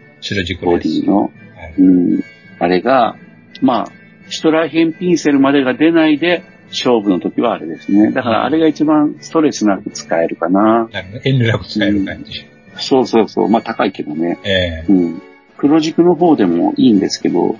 [0.61, 0.77] ボ。
[0.77, 1.31] ディの、はい
[1.79, 2.23] うん。
[2.59, 3.15] あれが、
[3.61, 3.91] まあ、
[4.29, 8.11] シュトライヘンピンセルまでが出ないで、勝負の時はあれですね。
[8.11, 10.87] だからあれが一番ストレスなく使えるかな。
[10.91, 11.21] なるほど。
[11.23, 12.45] 遠慮なく使える感じ。
[12.77, 13.49] そうそうそう。
[13.49, 14.39] まあ高いけどね。
[14.43, 15.21] ええうん。
[15.57, 17.57] 黒軸の方でもいいんですけど、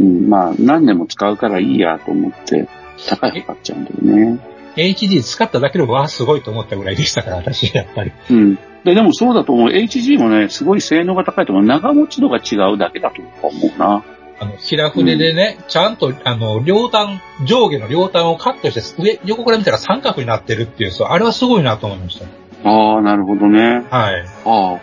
[0.00, 2.68] うん、まあ何年も使うからいいやと思って、
[3.08, 4.38] 高い方買っちゃうんだよね。
[4.76, 8.12] HD 使っただけでも、わあ、すごいと思ったぐらいでしたから、私、やっぱり。
[8.30, 8.54] うん。
[8.84, 9.68] で、でもそうだと思う。
[9.68, 11.64] HG もね、すごい性能が高いと思う。
[11.64, 14.04] 長持ち度が違うだけだと思うな。
[14.40, 22.24] あの、平筆でね、ちゃんと、あの、両端、上下の両端をカットして、上、横から見たら三角になってるっていう、そう、あれはすごいなと思いました。
[22.68, 23.84] ああ、なるほどね。
[23.90, 24.24] はい。
[24.46, 24.78] あ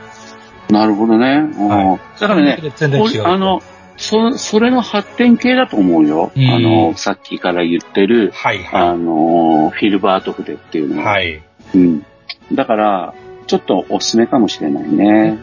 [0.70, 1.42] あ、なるほどね。
[1.58, 3.28] はだからね、全然違う。
[3.28, 3.62] あの、
[3.98, 6.32] そ、それの発展系だと思うよ。
[6.36, 10.96] うんあの、さっきから言ってる、はいはあの、フィルバート筆っていうい。
[10.96, 11.14] のは。
[11.14, 11.42] はい。
[11.74, 12.06] うん。
[12.54, 13.14] だから、
[13.48, 15.40] ちょっとおすすめかもしれないね。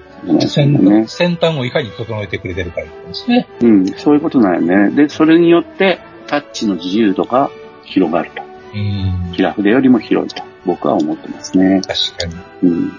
[0.49, 3.47] 先先端をいかに整えてくれてるかですね。
[3.61, 4.91] うん、そういうことなんよね。
[4.91, 7.51] で、それによって、タッチの自由度が
[7.85, 8.43] 広がると。
[8.75, 9.33] うん。
[9.33, 10.43] 平筆よりも広いと。
[10.65, 11.81] 僕は思ってますね。
[11.83, 12.71] 確かに。
[12.71, 12.93] うん。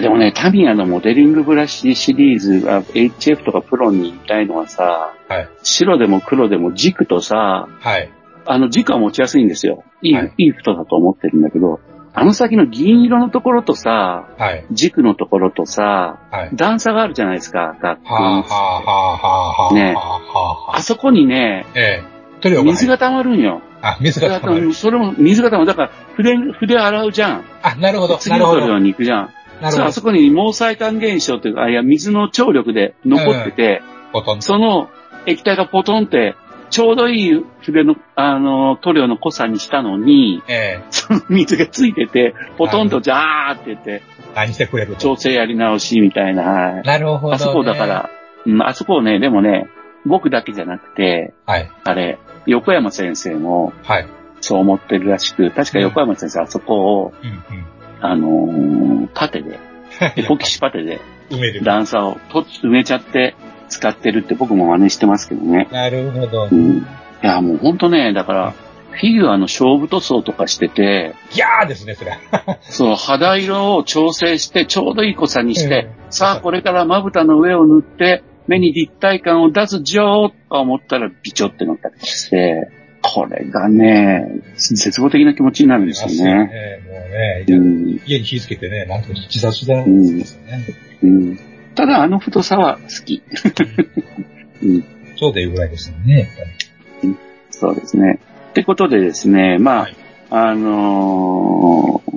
[0.00, 5.48] でもね、タミヤのモデリングブラシシリーズは HF とかプロに言いたいのはさ、はい。
[5.62, 8.10] 白でも黒でも軸とさ、はい。
[8.44, 9.84] あの軸は持ちやすいんですよ。
[10.02, 11.80] いい、はいい、い太だと思ってるんだけど、
[12.18, 14.64] あの先の銀色のところとさ、はい。
[14.70, 16.50] 軸のところとさ、はい。
[16.54, 19.74] 段差があるじゃないですか、学校はあ、はあ、はあ、はあ。
[19.74, 22.62] ねはあ、そこにね、ええ。
[22.62, 23.60] 水が溜まるんよ。
[23.82, 24.72] あ、水が溜まる。
[24.72, 25.66] それも水が溜まる。
[25.66, 27.44] だから、筆、筆洗うじゃん。
[27.62, 28.16] あ、なるほど。
[28.16, 28.38] 次。
[28.38, 29.30] の塗料に行くじゃん。
[29.60, 29.84] なるほど。
[29.84, 33.82] あそこに毛細管現象というか、あいや、水の張力で残ってて、
[34.14, 34.42] ほとんど。
[34.42, 34.88] その
[35.26, 36.34] 液体がポトンって、
[36.70, 40.84] ちょうどいい筆の、あの、塗料の濃さにしたのに、ええ。
[40.90, 44.02] その水がついてて、ポトンとジャーって言って、
[44.34, 45.00] 何してくれると。
[45.00, 47.34] 調整やり直しみたいな、はいなるほど、ね。
[47.36, 47.86] あそこだか。
[47.86, 48.10] ら、
[48.44, 49.68] うん、あそこをね、でもね、
[50.04, 51.70] 僕だけじゃなくて、はい。
[51.84, 54.06] あれ、横山先生もはい。
[54.40, 57.66] そう思ってるらしく、確か横山先生あそこを、うんうん。
[58.00, 59.58] あのーパテで、
[60.16, 61.00] エポキシパテで
[61.30, 61.62] 埋める。
[61.62, 63.34] 段差をと埋めちゃって
[63.68, 65.68] 使ってるって僕も真似してますけどね。
[65.70, 66.54] なるほどう。
[66.54, 66.78] ん。
[66.78, 66.82] い
[67.22, 68.54] や、もうほんとね、だから、
[68.90, 72.18] フィギュアの勝負塗装とかしてて、ギャーですね、それ。
[72.62, 82.70] そう、肌色を調整して、ちょうどいい濃さにして、うんさあ、これからまぶたの上を塗って、目に立体感を出すじょーと思ったら、ビチョってなったりして、
[83.02, 86.24] これがね、絶望的な気持ちになるんですよね。
[86.24, 86.38] ね。
[86.38, 88.00] もうね、うん。
[88.06, 90.64] 家に火つけてね、なんとか自殺したんですよね。
[91.02, 91.38] うん。
[91.76, 93.22] ただ、あの太さは好き。
[94.62, 94.84] うん。
[95.16, 96.32] そうでいうぐらいですよね、やっぱ
[97.06, 97.16] り。
[97.50, 98.18] そうですね。
[98.50, 99.96] ってことでですね、まあ、はい
[100.30, 102.16] あのー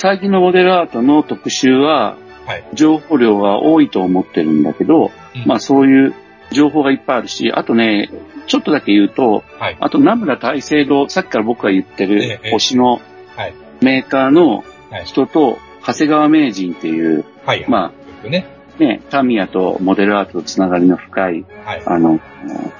[0.00, 6.14] 最近のモデルアートの特集は、はい情報量が多いと思ってるんだけど、うんまあそういう
[6.52, 8.10] 情報がいっぱいあるし、あとね、
[8.46, 9.76] ちょっとだけ言うと、はい。
[9.80, 13.00] あと、ナムラ大聖堂、さっきから僕が言ってるええ星の
[13.36, 15.04] はいメーカーのはい。
[15.04, 17.66] 人と、長谷川名人っていう、はい。
[17.68, 17.92] ま
[18.24, 18.46] あ、ね。
[18.78, 21.82] あね、タミヤとモデルアートとつながりの深い、はい。
[21.84, 22.20] あの、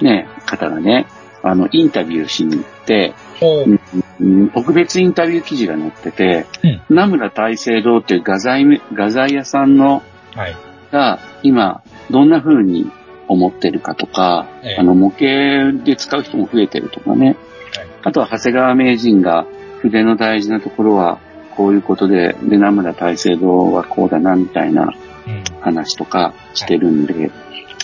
[0.01, 1.07] ね、方がね、
[1.43, 3.13] あの、インタビューしに行って、
[4.53, 10.01] 特別インタビュー記事が載ってて、うんナムラ大聖堂っていう画材め、画材屋さんの、
[10.35, 10.55] はい。
[10.91, 12.91] が、今、どんな風に
[13.27, 17.37] 思ってるかとか、ええあの、模型で使う人も増えてるとかね。
[18.01, 19.45] あとは、長谷川名人が、
[19.81, 21.19] 筆の大事なところは、
[21.55, 24.93] こういうことで、で、ナムラ大聖堂はこうだな、みたいなうん。
[25.61, 27.31] 話とかしてるんで、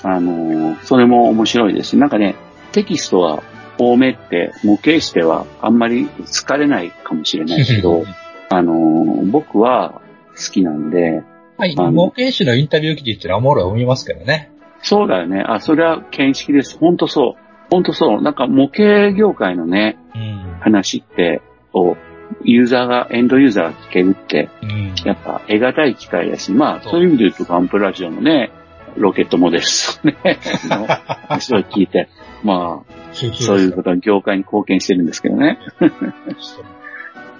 [0.03, 2.35] あのーそれも面白いですし、なんかね、
[2.71, 3.43] テキストは
[3.77, 8.03] 多めって、模型してはあんまり疲れないかもしれないけど、
[8.49, 10.01] あのー僕は
[10.35, 11.23] 好きなんで、
[11.57, 11.75] はい。
[11.75, 14.51] 模型師のインタビュー記事ってのはおもろい思いますけどね。
[14.81, 15.41] そうだよね。
[15.41, 16.77] あ、それは見識です。
[16.77, 17.41] ほんとそう。
[17.71, 18.21] ほんとそう。
[18.21, 20.57] なんか模型業界のね、うん。
[20.59, 21.41] 話って、
[21.73, 21.95] を、
[22.43, 24.95] ユーザーが、エンドユーザーが聞けるって、うん。
[25.05, 28.51] やっぱ得難い機会だし、まあ、そういう意味で言うとガンプラジオのね、
[28.97, 30.17] ロケットモデルスをね、
[30.71, 32.09] あの話を聞いて、
[32.43, 35.59] まあ、そういうことは業界に貢献してるんですけどね。
[35.79, 35.89] と。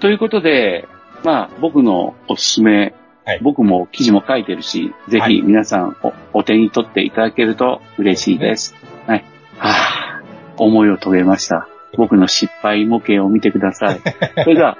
[0.00, 0.86] ということで、
[1.24, 2.94] まあ、僕のおすすめ
[3.26, 8.76] はい、僕も記事も書いてるし、ぜひ皆さんお,、お手に取っていただけると嬉しいです。
[9.04, 9.24] はい。
[9.58, 11.66] はぁ、思いを遂げました。
[11.96, 14.00] 僕の失敗模型を見てください。
[14.44, 14.78] それでは、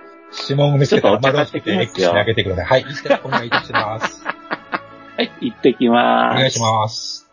[0.48, 2.66] 指紋を見せて丸をつけて X に上げてください。
[2.66, 4.24] はい、お願いいたします。
[4.26, 6.34] はい、行ってきまーす。
[6.34, 7.30] お願いします。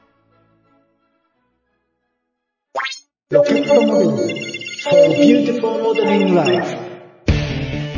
[3.30, 6.78] ロケットモデル for beautiful modeling life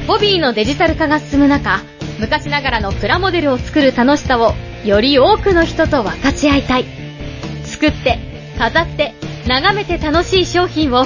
[0.08, 1.82] ホビーのデジタル化が進む中、
[2.19, 4.54] 昔ながらのプラモデルを作る楽しさを
[4.86, 6.86] より多くの人と分かち合いたい。
[7.63, 8.19] 作って、
[8.58, 9.13] 飾って、
[9.48, 11.06] 眺めて楽しい商品を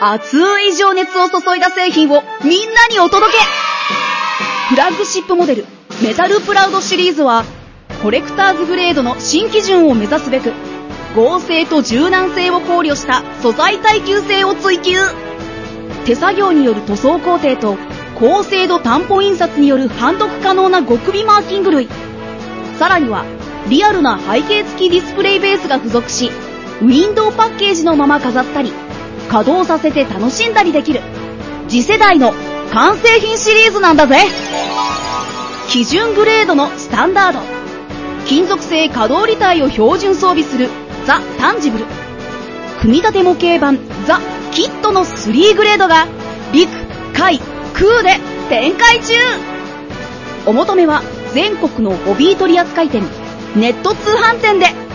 [0.00, 3.38] 熱い情熱を注いだ製品をみんなにお届け
[4.68, 5.64] フラッグシップモデル、
[6.02, 7.44] メタルプラウドシリーズは、
[8.02, 10.52] コレクターズグレードの新基準を目指すべく、
[11.16, 14.98] 合成と柔軟性を考慮した素材耐久性を追求。
[16.04, 17.76] 手作業による塗装工程と、
[18.20, 21.88] 高精度担保印刷による判読可能な極微マーキング類。
[22.78, 23.24] さらには、
[23.68, 26.30] リアルな背景付きディスプレイベースが付属し、
[26.82, 28.70] ウィンドウパッケージのまま飾ったり、
[29.28, 31.00] 稼働させて楽しんだりできる、
[31.68, 32.32] 次世代の
[32.72, 34.16] 完成品シリーズなんだぜ。
[35.68, 37.40] 基準グレードのスタンダード。
[38.26, 40.68] 金属製可動履帯を標準装備する。
[41.06, 41.84] ザ・タンジブル。
[42.80, 43.78] 組み立て模型版。
[44.06, 44.20] ザ・
[44.52, 46.06] キットの3グレードが
[46.52, 46.70] 陸、
[47.14, 47.38] 海、
[47.74, 49.14] 空で展開中。
[50.46, 51.02] お求めは
[51.34, 53.02] 全国のホビー取扱店
[53.54, 54.87] ネット通販店で。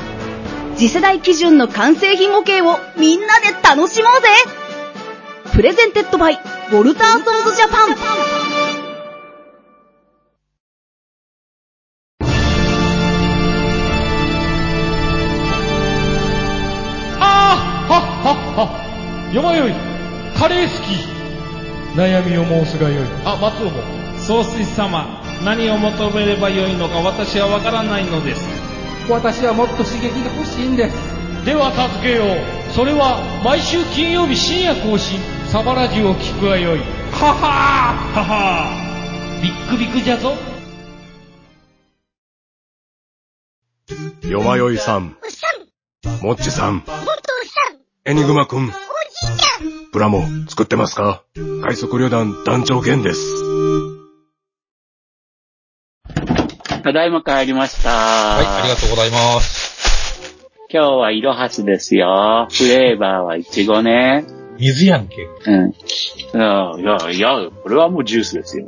[0.75, 4.27] 次世代基準の完成品模型をみんなで楽しもうぜ。
[5.53, 7.95] Presented by ウォルターソンズジャパン。
[17.19, 19.31] あーはっはっは。
[19.33, 19.73] よまよい。
[20.37, 21.97] カレー好き。
[21.97, 23.07] 悩みを申すがよい。
[23.25, 24.03] あ松尾も。
[24.17, 28.52] 総帥様何を求めればよいのか私はわからないのです
[29.09, 30.95] 私はもっと刺激が欲しいんです
[31.45, 36.79] では助けようそれは毎週金曜日深夜更新サバラジを聞くがよい。
[36.79, 36.85] は
[37.27, 40.33] はーははービックビックじゃぞ。
[44.27, 45.15] よまよいさん。
[46.23, 46.83] もっちさん。
[48.05, 48.71] エニグマくん。
[49.91, 51.23] プラモ作ってますか？
[51.61, 53.21] 快速旅団団長剣です。
[56.83, 57.89] ただいま帰りました。
[57.89, 60.47] はい、ありがとうございます。
[60.69, 62.47] 今日は色はすですよ。
[62.51, 64.25] フレーバーはイチゴね。
[64.59, 65.27] 水やんけ。
[65.45, 65.69] うん。
[65.69, 65.73] い
[66.33, 68.67] や、いや、いや、これはもうジュースですよ。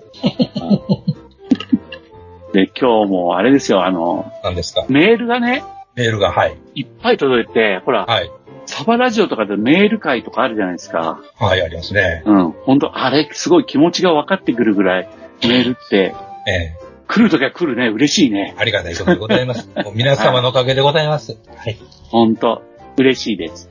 [2.54, 4.86] で、今日もあれですよ、あの、何ですか？
[4.88, 5.64] メールがね、
[5.96, 6.56] メールが、はい。
[6.76, 8.32] いっぱい届いて、ほら、はい。
[8.66, 11.20] サバラジオとかでメール会とかあるじゃないですか。
[11.38, 12.24] はい、ありますね。
[12.26, 12.52] うん。
[12.52, 15.10] ほんと、あれ、すごい気持ちが分かってくるぐらい、
[15.44, 16.16] メールって、
[16.48, 16.74] ええ。
[17.08, 18.56] 来るときは来るね、嬉しいね。
[18.58, 19.70] ありがたいことでございます。
[19.84, 21.38] もう皆様のおかげでございます。
[21.56, 21.78] はい。
[22.10, 22.64] ほんと、
[22.98, 23.70] 嬉しいです。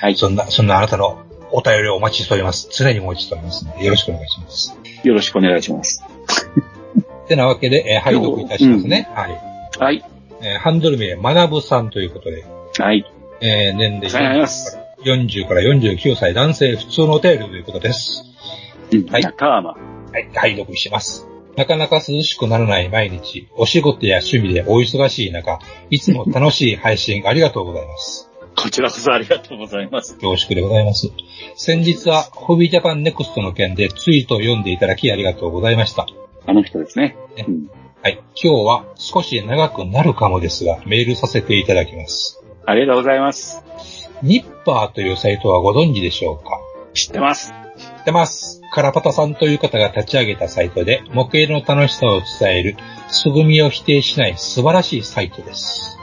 [0.00, 0.14] はい。
[0.14, 1.18] そんな、そんなあなたの
[1.50, 2.68] お便りをお待ちしております。
[2.72, 4.78] 常にお待ちしておりますので、よろしくお願いします。
[5.04, 6.04] よろしくお願いします。
[7.28, 9.08] てなわけで、えー、拝読いたしますね。
[9.10, 9.40] うん、はい。
[9.78, 10.04] はい。
[10.42, 12.44] えー、ハンドル名、学ぶさんということで。
[12.78, 13.04] はい。
[13.40, 14.46] えー、年齢
[15.04, 18.24] 40から49歳男性普通のお便りということです。
[18.92, 19.22] うん、はい。
[19.22, 19.70] 中山。
[19.70, 19.76] は
[20.18, 21.28] い、拝読します。
[21.56, 25.58] なかなか涼しくならない毎日、お仕事や趣味でお忙しい中、
[25.90, 28.30] いつも楽しい配信ありがとうございます。
[28.56, 30.14] こちらこそありがとうございます。
[30.14, 31.10] 恐縮でございます。
[31.56, 36.06] 先日は、ホビージャパンネクストの件でツイートを読んでいただきありがとうございました。
[36.46, 37.16] あの人ですね。
[37.36, 37.70] ねうん、
[38.02, 38.20] はい。
[38.42, 42.42] 今日は少し長くなるかもですが、メールさせていただきます。
[42.64, 43.62] ありがとうございます。
[44.22, 46.58] ニッパーというサイトはご存知でしょうか？
[46.94, 47.52] 知ってます。
[47.76, 48.62] 知ってます。
[48.76, 52.76] カラパタさんという方が立ち上げたサイトで、模型の楽しさを伝える、
[53.08, 55.96] 素組みを否定しない素晴らしいサイトです。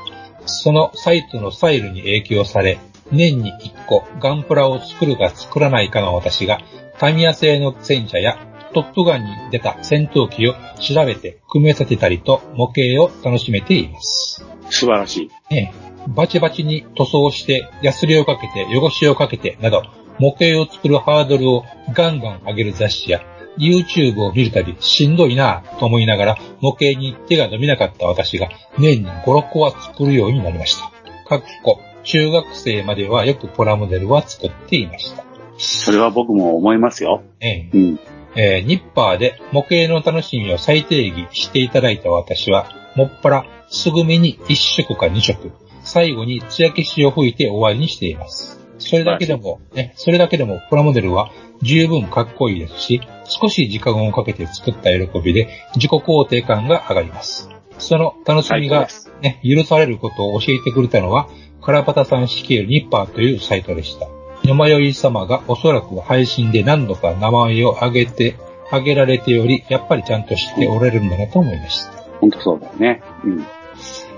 [0.48, 2.80] そのサイトのスタイルに影響され、
[3.12, 6.62] 年に1個ガンプラを作るか作らないかの私が、
[6.98, 8.40] タミヤ製の戦車や
[8.74, 14.44] トップガンに出た戦闘機を調べて組み立てたりと模型を楽しめています。
[14.72, 15.30] 素晴らしい。
[15.52, 15.72] ええ、
[16.08, 19.84] バチバチに塗装して、ヤスリをかけて、汚しをかけて、など、
[20.20, 23.22] 模型を作るハードルをガンガン上げる雑誌や、
[23.58, 28.50] YouTube を見るたびしんどいなぁと思いながら模型に手が伸びなかった私が
[28.80, 30.92] 年に5、6個は作るようになりました。
[31.30, 35.24] かっこ、中学生まではよくプラモデルは作っていました。
[35.58, 37.24] それは僕も思いますよ。
[37.40, 38.00] ええうん。
[38.36, 45.52] えーニッパーで模型の楽しみを再定義していただいた私は、もっぱら、すぐみに1色か2色、
[45.84, 48.63] 最後に艶消しを吹いて終わりにしています。
[48.78, 57.50] それだけでも、ね、それだけでもプラモデルは十分かっこいいですし、少し時間をかけて作った喜びで自己肯定感が上がります。
[57.78, 58.88] その楽しみが、
[59.22, 61.28] ね、許されることを教えてくれたのは、
[61.62, 64.08] カラパタさん式るニッパーというサイトでした。
[64.48, 68.36] よまよい様がおそらく配信で何度か名前を挙げて、
[68.68, 71.94] 挙げられており、やっぱりちゃんと知っておられるんだなと思いました。
[72.20, 73.02] 本当そうだよね。
[73.24, 73.46] うん。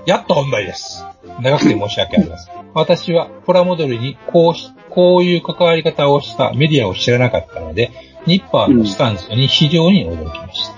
[0.06, 1.04] やっと本題です。
[1.40, 2.55] 長くて申し訳ありません。
[2.76, 7.90] 私はプラモデルにこうし、こういう関わり方をしたメディアを知らなかったので、
[8.26, 10.74] ニッパーのスタンスに非常に驚きました。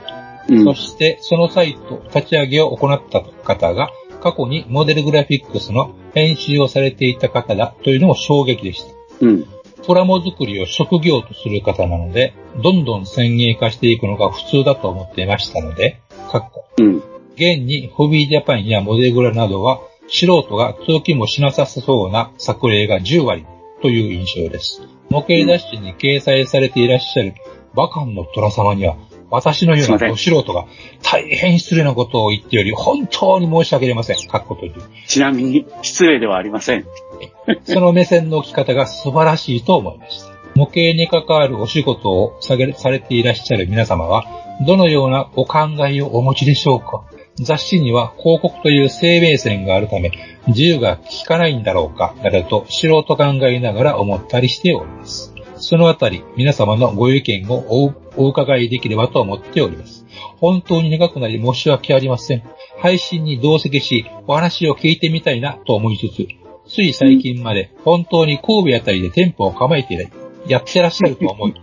[0.49, 3.91] うんそして、そのサイト立ち上げを行った方が、
[4.23, 8.93] 過去にモデルグラフィックスの編集をされていた方だというのも衝撃でした。
[9.27, 9.45] うん。
[9.85, 12.33] プラモ作りを職業とする方なので、
[12.63, 16.65] どんどん先鋭化していくのが普通だと思っていましたので、かっこ。
[16.79, 17.03] うん。
[17.35, 23.47] 現にホビージャパンやモデルグラなどは素人が通勤もしなさそうな作例が10割
[23.83, 24.83] という印象です。
[25.11, 27.35] 模型雑誌に掲載されていらっしゃる
[27.75, 28.97] バカンの虎様には
[29.31, 30.67] 私のようなど素人が
[31.03, 34.29] 大変失礼なことを言っており本当に申し訳ありません。
[34.29, 34.75] かっこという。
[35.07, 36.87] ちなみに、失礼ではありません。
[37.65, 40.29] その目線の置き方が素晴らしいと思いました。
[40.55, 44.25] 模型に関わるお仕事をされていらっしゃる皆様は、
[44.67, 47.05] どのようなお考えをお持ちでしょうか？
[47.45, 50.11] 雑誌には広告という生命線があるため、
[50.49, 55.35] 自由が効かないんだろうか、などと素人考えながら思ったりしております。
[55.57, 60.07] そのあたり、皆様のご意見をおお伺いできればと思っております。
[60.39, 62.43] 本当に長くなり申し訳ありません。
[62.79, 66.29] 配信に同席し、お話を聞いてみたいなと思いつつ、
[66.69, 70.13] つい最近まで本当に神戸あたりで店舗を構えていない、
[70.47, 71.55] やってらっしゃると思い、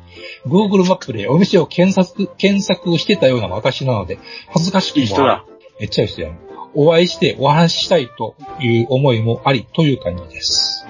[0.45, 4.17] Google マップでお店を検索、検索してたような私なので、
[4.49, 5.54] 恥ずかしくもいい。
[5.79, 6.39] めっちゃ人やね。
[6.73, 10.85] お会いしてお話ししたいという思いもありという感じです。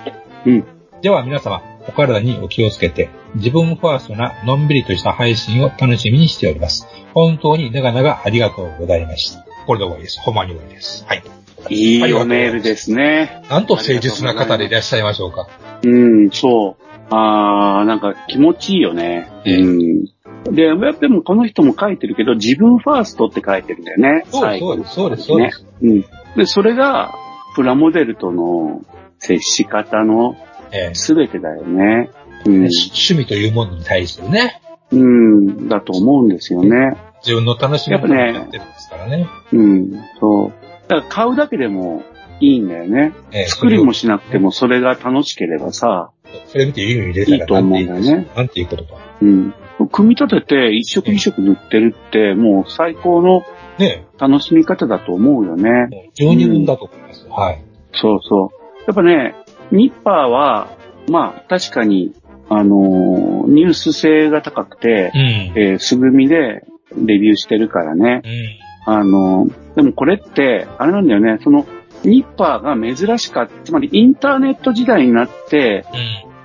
[0.45, 0.65] うん。
[1.01, 6.88] では皆様、お体にお気をつけて、自分ファーストなのんびりとした配信を楽しみにしております。
[7.13, 9.45] 本当に長々ありがとうございました。
[9.67, 10.19] これで終わりです。
[10.21, 11.05] ほんまに終わりです。
[11.05, 11.23] はい。
[11.69, 13.43] いいおメールですね。
[13.49, 15.47] なんと誠実な方でいらっしゃいましょうか。
[15.83, 16.94] うん、そう。
[17.09, 19.29] あー、なんか気持ちいいよね。
[19.45, 20.05] うん。
[20.55, 24.23] で、やっぱでもこの人も書いてるけど、自分ファーストって書いてるんだよね。
[24.29, 25.65] そうそうです、そうです、そうです。
[25.81, 26.01] うん。
[26.35, 27.13] で、それが、
[27.55, 28.81] プラモデルとの
[29.19, 30.35] 接し方の
[30.71, 32.09] ええ全てだよね。
[32.45, 32.53] うん。
[32.53, 36.97] 趣味というものに対するね、うん、だと思うんですよね。
[37.21, 39.27] 自分の楽しみ方をやってるんですからね。
[39.53, 40.53] うん、そう。
[40.89, 42.03] だから買うだけでも
[42.39, 43.13] いいんだよね。
[43.31, 46.11] ええ作りもしなくてもそれが楽しければさ、
[46.47, 48.97] それ見ていいのに出たらいいと思うんだよねなんていうことか。
[49.21, 49.53] うん。
[49.91, 53.43] 組み立てて一色一色塗ってるって、もう最高の
[53.78, 56.11] ね楽しみ方だと思うよね。
[56.13, 57.28] 十二分だと思います。
[57.28, 57.63] はい。
[57.93, 58.65] そうそう。
[58.88, 59.36] やっぱね、
[59.71, 60.78] ニッパーは、
[61.09, 62.13] まあ確かに、
[62.49, 65.21] あのーニュース性が高くて、うん。
[65.21, 66.65] えー、すぐみで
[66.95, 68.21] レビューしてるからね。
[68.88, 68.93] うん。
[68.93, 71.65] あのーでもこれって、あれなんだよね、その、
[72.05, 75.85] ニッパーが珍しかった、つまりインターネット時代になって、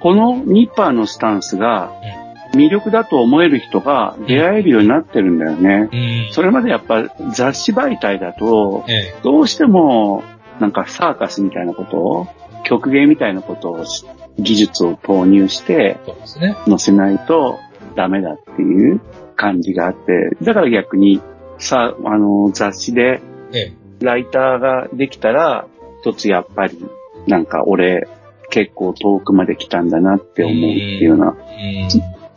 [0.01, 1.93] このニッパーのスタンスが
[2.55, 5.89] 魅力だと思える人が出会えるようになってるんだよね。
[5.93, 6.33] うん。
[6.33, 9.15] それまでやっぱ雑誌媒体だと、ええ。
[9.23, 10.25] どうしても
[10.59, 12.27] なんかサーカスみたいなことを、
[12.65, 14.05] 曲芸みたいなことをし、
[14.39, 15.99] 技術を投入して。
[16.67, 17.59] 載せないと
[17.97, 19.01] ダメだっていう
[19.37, 21.21] 感じがあって、だから逆に
[21.59, 23.21] さ、あの、雑誌で
[23.53, 23.80] ええ。
[24.01, 25.67] ライターができたら、
[26.03, 26.79] 一つやっぱり、
[27.27, 28.09] なんか俺、
[28.51, 31.37] 結構遠くまで来たんだなって思うっていうような、うん。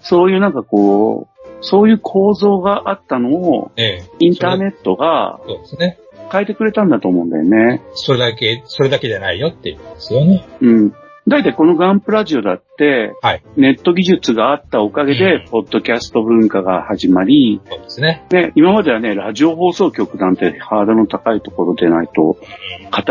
[0.01, 4.03] そういうなんかこう、そういう構造があったのを、ええ。
[4.20, 5.97] インターネットがそうですね。
[6.32, 7.82] 変えてくれたんだと思うんだよね。
[7.93, 10.45] それだけ、それだけじゃないよっていうことですよね。
[10.61, 10.93] うん。
[11.28, 13.43] だいたいこのガンプラジオだって、はい。
[13.55, 18.26] ネット技術があったおかげでうん、ポッドキャスト文化が始まり、そうですね。
[18.32, 22.39] ね、今まではね、ラジオ放送局なんてハードルの高いところでないと語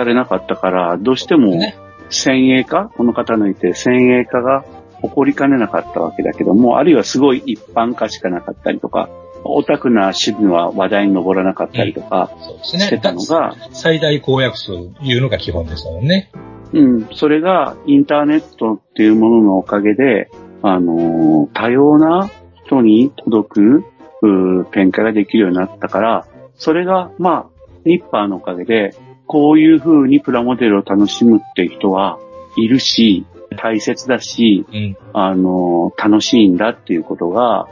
[0.04, 1.74] れなかったから、どうしてもね
[2.10, 4.64] 先鋭化この方の言って先鋭化が
[5.02, 9.08] 起こりかねなかったわけだけども、あるいはすごい一般化しかなかったりとか、
[9.44, 12.30] オタクな趣味は話題に上らなかったりとか。
[12.62, 16.30] してたのが、最大公約数いうのが基本ですもんね。
[16.72, 20.30] うん、それがインターネットっていうもののおかげで、
[20.62, 22.30] あのー多様な
[22.64, 23.84] 人に届く
[24.22, 28.94] うー展開ができるようになったから、それが、まあ、ニッパーのおかげで、
[29.26, 32.18] こういう風にプラモデルを楽しむって人は
[32.56, 34.96] いるし、大切だし、うん。
[35.12, 37.66] あの、楽しいんだっていうことが、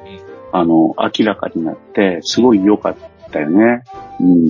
[0.53, 2.97] あの、明らかになって、すごい良かっ
[3.31, 3.83] たよね。
[4.21, 4.49] うん。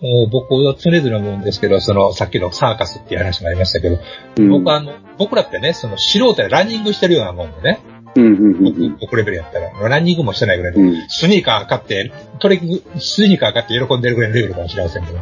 [0.00, 3.98] もう僕は常々思うんですけど、その、さっきのサーカスっていう話もありましたけど、
[4.38, 7.80] うん僕はあの、僕らってね、その素人でランニングしてるようなもんでね、
[8.16, 11.08] うん、うん、うん僕レベルやったら、ランニングもしてないぐらいで、うん。
[11.08, 15.18] スニーカー買って、トレッキング、スニーカー買って喜んでるぐらいのレベルかもしれませんけど。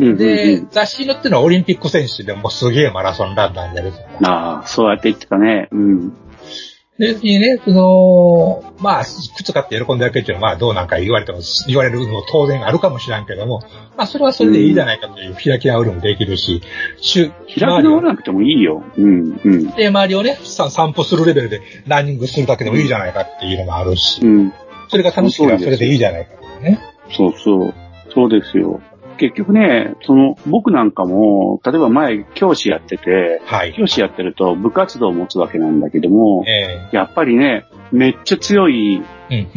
[0.00, 0.16] うん。
[0.16, 4.04] で、うん雑誌に載ってるのはオリンピック選手でもうすげえマラソンランナーになるとか。
[4.30, 5.68] ああ、そうやって言ってたね。
[5.72, 6.12] うん。
[7.00, 13.62] で、別にね、その、まあ、靴買って喜んでるだけっていうのは、まあ、どうなんか言われても、言われるのも当然あるかもしれんけども、
[13.96, 16.60] まあ、それはそれでいいじゃないかという開き直りもできるし、
[17.00, 18.84] 週、開き直らなくてもいいよ。
[18.98, 19.70] うん、うん。
[19.70, 24.52] で、周りをね、さ散歩するレベルでランニングするだけでもいいじゃないかっていうのもあるし、うん。
[24.88, 26.80] それが楽しければそれでいいじゃないかね。
[27.16, 27.74] そうそう。
[28.12, 28.82] そうですよ。
[29.18, 33.74] 結局ね、その、僕なんかも、例えば前、教師やってて、はい。
[33.74, 39.02] 教師やってると部活動を持つわけなんだけども、えやっぱりね、めっちゃ強い、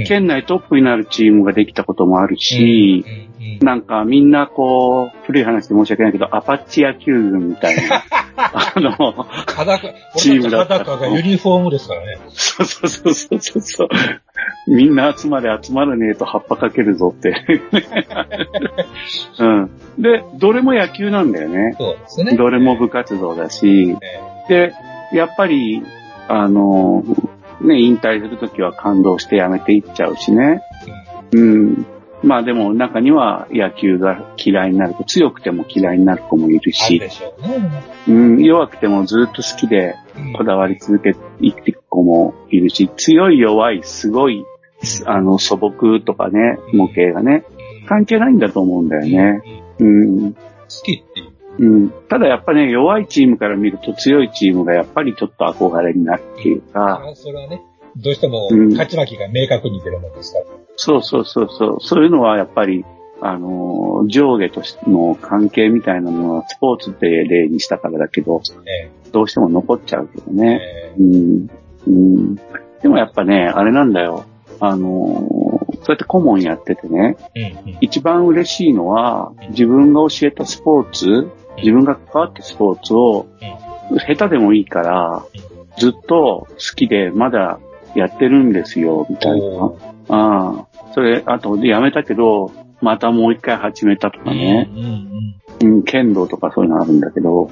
[0.05, 8.03] 県内トップになるチームができたこともあるし、うんうんなんかみんなこう、古い話で申し訳ないけど、アパッチ野球軍みたいな、
[8.37, 9.13] あの、
[9.55, 12.17] 裸、チームだった裸がユニフォームですからね。
[12.29, 13.89] そうそうそうそうそう。
[14.67, 17.35] みんな集まれ集まるねえと葉っぱかけるぞって。
[19.39, 19.69] うん。
[19.97, 21.75] で、どれも野球なんだよね。
[21.77, 22.35] そうですね。
[22.35, 23.95] どれも部活動だし、
[24.47, 24.73] で、
[25.11, 25.83] やっぱり、
[26.27, 27.03] あの、
[27.61, 30.61] ね、引退するときは感動して辞めていっちゃうしね。
[31.33, 31.85] うん。
[32.23, 37.83] まあでも中には野球が嫌いになる子、強くても嫌いになる子もいるしうね。
[38.07, 44.45] うん、弱くてもずっと好きでうんこだわり続けていく子もいるし、強い弱い、すごい、
[45.05, 47.45] あの、素朴とかね、模型がね、
[47.87, 49.41] 関係ないんだと思うんだよね。
[49.79, 50.33] うん。
[50.33, 50.39] 好
[50.83, 51.33] きっていう。
[51.59, 51.89] うん。
[52.09, 57.61] ただやっぱね、弱いチームから見ると強いチームがやっぱりちょっと憧れになるっていうか、あそれはね、
[57.97, 60.39] どうしてもうん勝ち負けが明確に出るものですか？
[60.39, 60.45] ら。
[60.75, 62.83] そうそうそうそう、そういうのはやっぱり、
[63.21, 70.61] あのー、上下としての関係みたいなものはスポーツで例にしたからだけど、えどうしても残っちゃうけどえね。
[70.63, 71.49] えうん。
[71.87, 72.35] うん。
[72.81, 74.25] でもやっぱね、あれなんだよ。
[74.59, 75.43] あのー
[75.85, 83.25] そうやって顧問やっててね、えうんうん一番嬉しいのは、自分が教えたスポーツ、自分が関わったスポーツを、
[84.07, 85.25] 下手でもいいから、
[85.77, 87.59] ずっと好きでまだ
[87.95, 89.77] やってるんですよ、みたいなお。
[90.09, 90.93] ああ。
[90.93, 94.69] それ、あと、やめたけど、またもう一回始めたとかね。
[94.71, 95.33] うんうん
[95.63, 97.49] うん、剣道とかそういうのあるんだけど、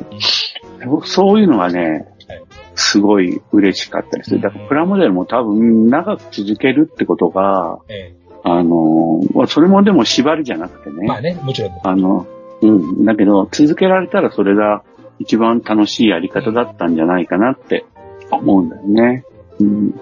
[1.05, 2.43] そういうのがねはい、
[2.75, 4.41] すごい嬉しかったりする。
[4.41, 8.13] だからプラモデルも多分長く続けるってことが、え
[8.43, 11.01] あの、まあそれもでも縛りじゃなくてね。
[11.03, 11.79] えまあね、もちろん。
[11.83, 12.27] あの、
[12.61, 13.05] うん。
[13.05, 14.83] だけど、続けられたらそれが
[15.19, 17.85] 一番楽しいやり方だったんじゃないかなって
[18.31, 19.23] 思うんだよね。
[19.59, 20.01] うん。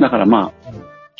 [0.00, 0.72] だからまあ、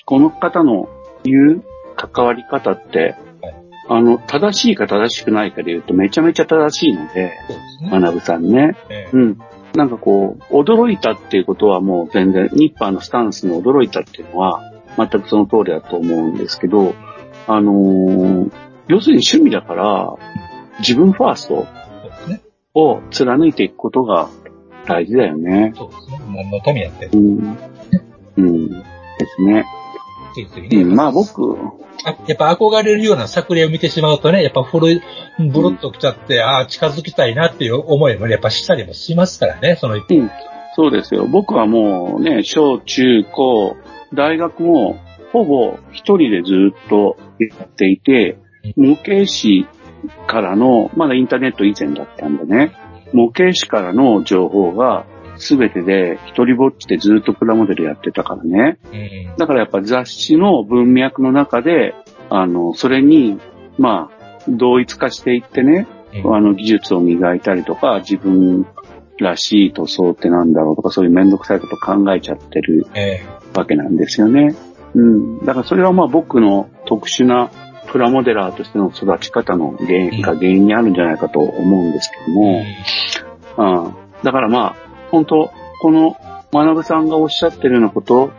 [0.05, 0.89] この方の
[1.25, 1.65] 言う
[1.97, 3.55] 関わり方って、はい
[3.89, 8.01] あの、正しいか正しくないかで言うとめちゃめちゃ正しいので、そうですね。
[8.01, 8.77] 学さんね。
[8.89, 9.39] ええうん。
[9.75, 14.63] なんかこう、驚いたっていうことはもう全然、ニッパーのスタンスに驚いたっていうのは、
[14.97, 16.95] 全くその通りだと思うんですけど、
[17.47, 18.51] あのー
[18.89, 20.13] 要するに趣味だから、
[20.81, 21.67] 自分ファースト。
[22.75, 24.29] を貫いていくことが
[24.87, 25.73] 大事だよね。
[25.77, 26.19] そうですね。
[26.35, 27.57] 何のためやってるうん。
[28.37, 28.69] うん。
[28.69, 28.77] で
[29.37, 29.65] すね。
[30.35, 30.83] ついついね。
[30.83, 31.57] うん、まあ僕、
[32.05, 35.03] あやっぱ憧れるような作例を見てしまうとね、やっぱ古い、
[35.39, 40.31] ブロッと来ちゃって、ああ、近づきたいなっていう思いもねやっぱしたりもしますからね、その一うん、
[40.75, 41.27] そうですよ。
[41.27, 43.77] 僕はもうね、小中高、
[44.15, 44.99] 大学も
[45.33, 48.39] ほぼ一人でずっとやっていて、
[48.77, 49.67] 模型師
[50.27, 52.73] からの、まだインターネット以前だったんでね、
[53.13, 55.07] 模型師からの情報が
[55.43, 58.79] 全てで一人ぼっちでずっとプラモデルやってたからね。
[58.93, 59.37] うん。
[59.37, 61.95] だからやっぱ雑誌の文脈の中で、
[62.31, 63.39] あの、それに、
[63.79, 65.87] まあ、同一化していってね、
[66.25, 66.37] うん。
[66.37, 68.67] あの、技術を磨いたりとか、自分
[69.19, 73.25] らしい塗装ってなんだろうとか、そういうめんどくさいこと考えちゃってるえ
[73.55, 74.55] わけなんですよね。
[74.95, 75.45] うん。
[75.45, 77.51] だからそれはまあ僕の特殊な
[77.93, 82.65] プラモデラーとしての育ち方の原因が原因にあるんじゃないかと思うんですけども、
[83.59, 84.82] うん、だからまあ、
[85.13, 86.17] 本当この
[86.53, 88.33] 学さんがおっしゃってるようなこと、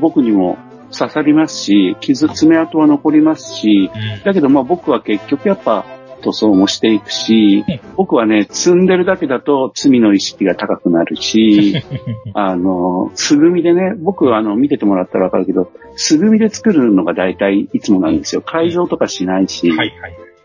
[0.00, 0.58] 僕にも
[0.96, 5.84] 刺さりますし、傷、爪痕は残りますし、えだけどまあ僕は結局やっぱ
[6.20, 11.82] 塗装もしていくしうん、僕はね、積んでるだけだと罪の意識が高くなるし、
[12.34, 18.42] あの、素組みでね、僕はあの、見ててもらったらわかるけど、素組みで作るのが大体いつもなんですよ。
[18.42, 19.72] 改造とかしないし。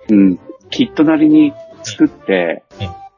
[0.10, 0.40] うん。
[0.70, 1.54] キットなりに
[1.84, 2.64] 作って、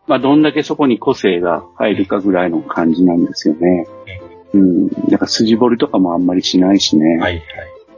[0.08, 3.88] まあ、どんだけそこに個性が入るかぐらいの感じなんですよね。
[4.54, 4.88] うん。
[5.10, 7.18] なんか筋彫りとかもあんまりしないしね。
[7.18, 7.44] はいはい。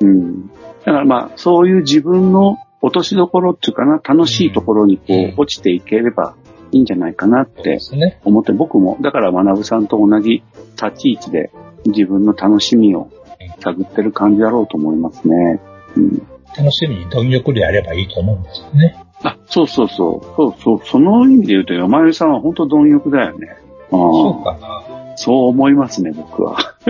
[0.02, 0.48] うん。
[0.48, 0.54] だ
[0.86, 6.36] からまあ、そういう自分の落としどころっていうかな、楽しいところにこう、落ちていければ
[6.72, 7.80] いいんじゃないかなって
[8.24, 10.44] 思って、僕も、だから学さんと同じ
[10.82, 11.52] 立ち位置で
[11.86, 13.12] 自分の楽しみを
[13.60, 15.60] 探ってる感じだろうと思いますね。
[15.96, 16.28] うん。
[16.58, 18.96] 楽しみに貪欲でやればいいと思うんですよね。
[19.24, 20.36] あ、そうそうそう。
[20.36, 20.82] そうそう。
[20.86, 23.58] その意味で言うと、山根さんは本当貪欲だよね。
[23.88, 25.16] あそうかな。
[25.18, 26.58] そう思いますね、僕は。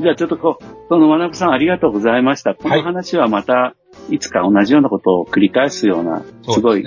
[0.00, 2.54] じゃあちょっとこう、その学さんありがとうございました。
[2.54, 3.74] この話はまた、
[4.10, 6.84] いつか同じようなことを繰り返すような、すごい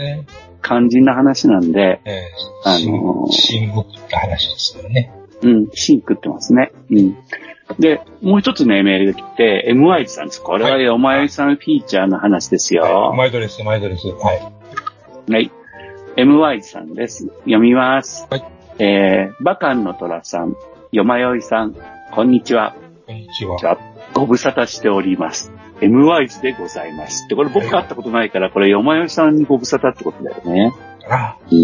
[0.64, 2.32] 肝心な話なんで、ええ
[2.66, 5.14] あのーシングって話ですよね。
[5.42, 6.72] うん、シンクってますね。
[6.90, 7.18] うん。
[7.80, 10.42] で、もう一つね、メールが来て、MY さんです。
[10.42, 13.14] これはよまよいさんフィーチャーの話ですよ。
[13.16, 14.08] 毎度です、毎度です。
[14.08, 15.32] はい。
[15.32, 15.52] はい。
[16.16, 17.28] MY さんです。
[17.40, 18.26] 読みます。
[18.30, 18.44] はい。
[18.80, 20.56] えー、バカンの虎さん、
[20.92, 21.76] よまよいさん、
[22.12, 22.76] こんにちは。
[23.06, 23.78] こんにちは。
[24.14, 25.52] ご無沙汰しております。
[25.82, 27.28] MY ズでございます。
[27.28, 30.74] で、これ僕会ったことないから、これよまよいさんにご無沙汰ってことだよね。
[31.10, 31.58] あうん。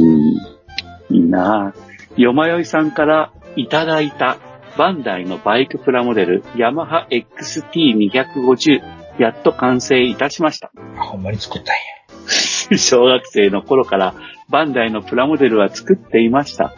[1.10, 2.22] いいなぁ。
[2.22, 4.38] よまよいさんからいただいた
[4.78, 8.82] バンダイのバイクプラモデル、ヤマハ XT250、
[9.20, 10.72] やっと完成いたしました。
[10.98, 12.78] あ、ほんまに作ったんや。
[12.78, 14.16] 小学生の頃から
[14.50, 16.74] バンダイのプラモデルは作っていました。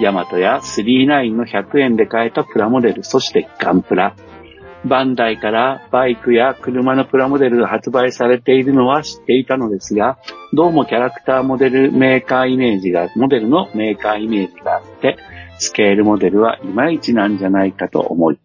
[0.00, 4.14] ヤマトや39の100円で買えたプラモデル、そしてガンプラ。
[4.84, 10.18] バンダイからバイクや車のプラモデルが発売されているのは知っていたのですが、
[10.52, 15.16] どうもキャラクターモデルメーカーイメージが、モデルのメーカーイメージがあって、
[15.58, 18.38] スケールモデルはいまいちなんじゃないかと思い、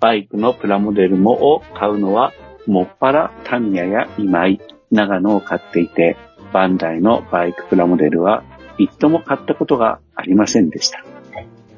[0.00, 2.32] バイクのプラモデルもを買うのは、
[2.66, 4.60] もっぱらタミヤや今井、
[4.90, 6.16] 長野を買っていて、
[6.52, 8.44] バンダイのバイクプラモデルは
[8.78, 10.98] 一度も買ったことがありませんでした。
[10.98, 11.02] い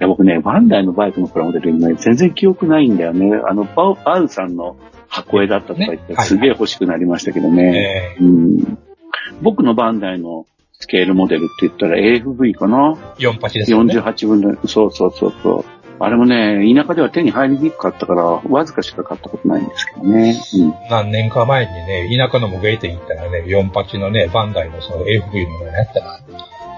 [0.00, 3.30] や僕ね、バンダイのバイクのプラモデルね、全然記憶ないんだよね。
[3.48, 4.76] あの、バウバウさんの
[5.08, 8.16] 箱絵だったとか言って、ねはいすげえ欲しくなりましたけどね。
[8.18, 8.78] えうん
[9.42, 10.46] 僕のバンダイの
[10.86, 12.96] スケールモデルって言ったら AFV かな？
[13.18, 13.92] ー、4八ですよね。
[13.98, 15.64] 48分の、そうそうそうそう。
[15.98, 20.40] あれもね、田舎では手に入りにくかったから、わずかしか買ったことないんですけどね。
[20.54, 20.74] うん。
[20.88, 26.20] 何年か前にね、田舎の模型店行ったらね、48のね、バンダイのその AFV のやったら、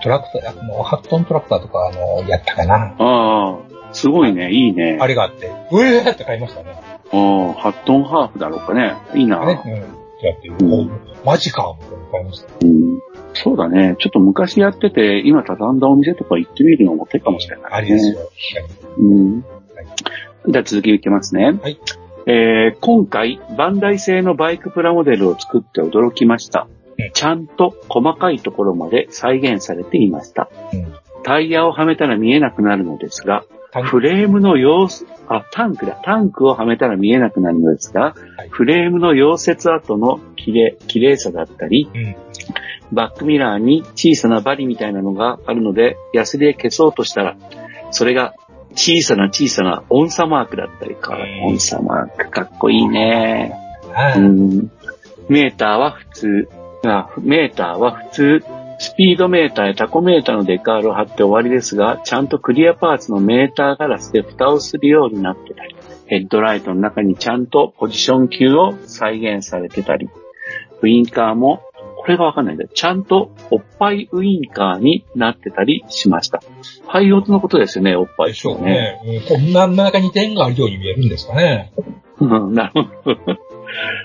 [0.02, 2.94] トラクター、もう8トントラクターとか、あの、やったかな。
[2.98, 3.58] ああ、
[3.92, 4.96] すごいね、いいね。
[4.98, 6.80] あれがあって、うえーって買いましたね。
[7.12, 8.94] ああ、8トンハーフだろうかね。
[9.14, 9.44] いいな。
[9.44, 9.97] ね、うん。
[10.22, 10.90] やって、うん
[11.24, 12.66] マジか、みたいな買いました。
[12.66, 13.00] うん。
[13.34, 13.96] そうだね。
[13.98, 17.68] ちょっと昔やってて、今畳んだお店とか行ってみるのも手かもしれない、ね。
[17.72, 18.30] ありですよ。
[18.98, 19.44] うん。
[20.48, 21.58] じゃあ続きいきますね。
[21.60, 21.78] はい。
[22.26, 26.66] えー、今回、バンダイ製のバイクプラモデルを作って驚きました。
[26.70, 26.78] うん
[27.14, 30.50] ちゃんと細かいところまで再現されていました。
[30.72, 30.92] うん
[31.22, 36.00] タイヤをはめたら見えなくなるのですが、フレームの様子、あ、タンクだ。
[36.02, 42.16] タンクをはめたら見えなくなるのですが、はいフレームの溶接跡の綺麗、綺麗さだったり、うん。
[42.92, 47.36] バックミラーに小さな針みたいなのがあるので、ヤスリで消そうとしたら、
[47.90, 48.34] それが
[48.74, 53.54] 小さな小さな音差マークだったりかうん、音差マークかっこいいね。
[54.16, 54.70] うん。
[55.28, 56.48] メーターは普通。
[56.84, 58.44] あメーターは普通。
[58.78, 65.74] スピードメーターやタコメーターのデカールを貼って終わりですが、ちゃんとクリアパーツのメーターガラスで蓋をするようになってたり、
[66.06, 70.08] ヘッドライトの中にちゃんとポジション級を再現されてたり、
[70.80, 71.62] ウインカーも、
[71.96, 72.70] これがわかんないんだよ。
[72.72, 76.40] ちゃんとおっぱいウインカーになってたりしました。
[76.86, 78.62] パイオツのことですよね、おっぱいでしょう。
[78.62, 79.00] ね。
[79.04, 81.72] うんこんな中に点があるように見えるんですかね。
[82.20, 82.72] うんなる
[83.02, 83.38] ほど。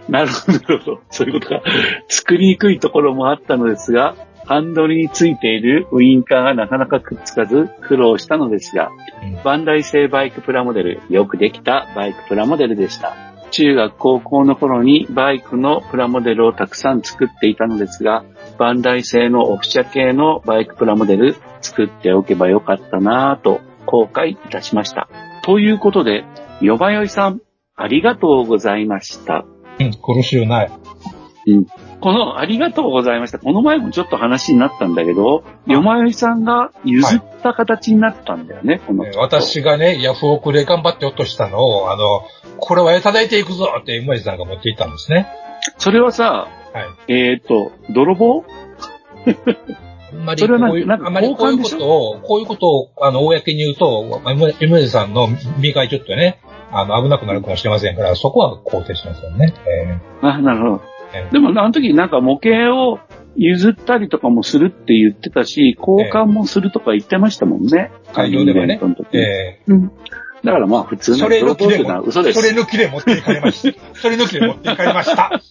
[0.09, 0.99] なるほど、なるほど。
[1.11, 1.61] そういうことか。
[2.09, 4.15] 作りにくいところもあったのですが、
[4.45, 8.89] ハンドルについているウインカーがなかなかくっつかず苦労したのですが、
[9.23, 13.15] うんバンダイ製バイクプラモデル、よくできたバイクプラモデルでした。
[13.51, 18.25] 中学高校の頃にバイクのプラモデルをたくさん作っていたのですが、
[18.57, 25.07] バンダイ製のオフ車系のバイクプラモデル作っておけばよかったなぁと後悔いたしました。
[25.43, 26.25] ということで、
[26.61, 27.41] よばよいさん、
[27.75, 29.45] ありがとうございました。
[29.79, 30.71] うん、苦しゅうない。
[32.03, 33.39] このありがとうございました。
[33.39, 42.23] この前もちょっと話になったんだけど、よまよいさんが譲った形になったんだよね、このえー私がね、ヤフオクで頑張って落としたのを、あの、
[42.57, 45.29] これは叩いていくぞって、今井さんが持っていったんですね。
[45.77, 47.13] それはさ、はい。
[47.13, 48.43] えっ、と、泥棒？
[50.11, 54.21] あんまりこういう、あんまりこういうことを、こういうことを、あの、公に言うと、
[54.59, 59.53] 今井さんの身がちょっとね、あの、危なくなるかもしれませんから、そこは肯定しますよね。
[59.65, 60.92] えあ、なるほど。
[61.13, 62.99] えでも、あの時なんか模型を
[63.35, 67.91] 譲ったりとかもするって言ってたし、交換もするとか言ってましたもんね。
[68.13, 68.77] 会場ではね
[69.67, 69.91] うん。
[70.43, 72.41] だからまあ普通のそれ抜きでプロポーズなも、嘘です。
[72.41, 73.79] それ抜きで持っていかれました。
[73.95, 75.41] それ抜きで持っていかれました。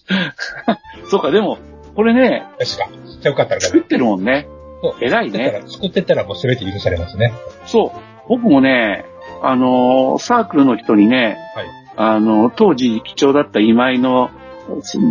[1.07, 1.57] そうか、でも、
[1.95, 2.89] これね、確か。
[3.05, 4.47] じゃあよかったら作ってるもんね。
[4.81, 5.63] そう偉いね。
[5.65, 7.33] 作ってったらもう全て許されますね。
[7.65, 7.99] そう。
[8.29, 9.05] 僕もね、
[9.41, 11.65] あのーサークルの人にね、はい。
[11.95, 14.29] あのー当時貴重だった今井の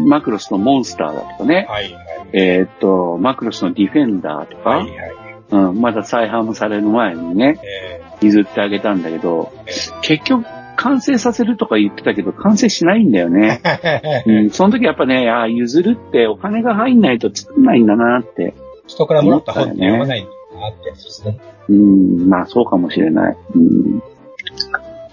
[0.07, 2.31] マクロスのモンスターだとかね、はい、はい。
[2.33, 5.13] えーっと、マクロスのディフェンダーとか、はい、はい。
[5.51, 10.47] うん、まだ再販される前にね、え譲ってあげたんだけど、え結局
[10.77, 13.61] 完成させるとか言ってたけど、完成しないんだよね。
[13.63, 18.55] ー うん、その時やっぱね、ああ、譲るってお金が入んないと作んないんだなって。
[18.87, 21.39] 人からもらった本って読まないんだなってやつですね。
[21.69, 23.37] うん、まあそうかもしれない。
[23.55, 24.03] うん。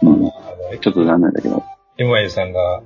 [0.01, 0.31] うん、
[0.79, 1.63] ちょっと残念だけど。
[1.97, 2.81] MY さんが、あ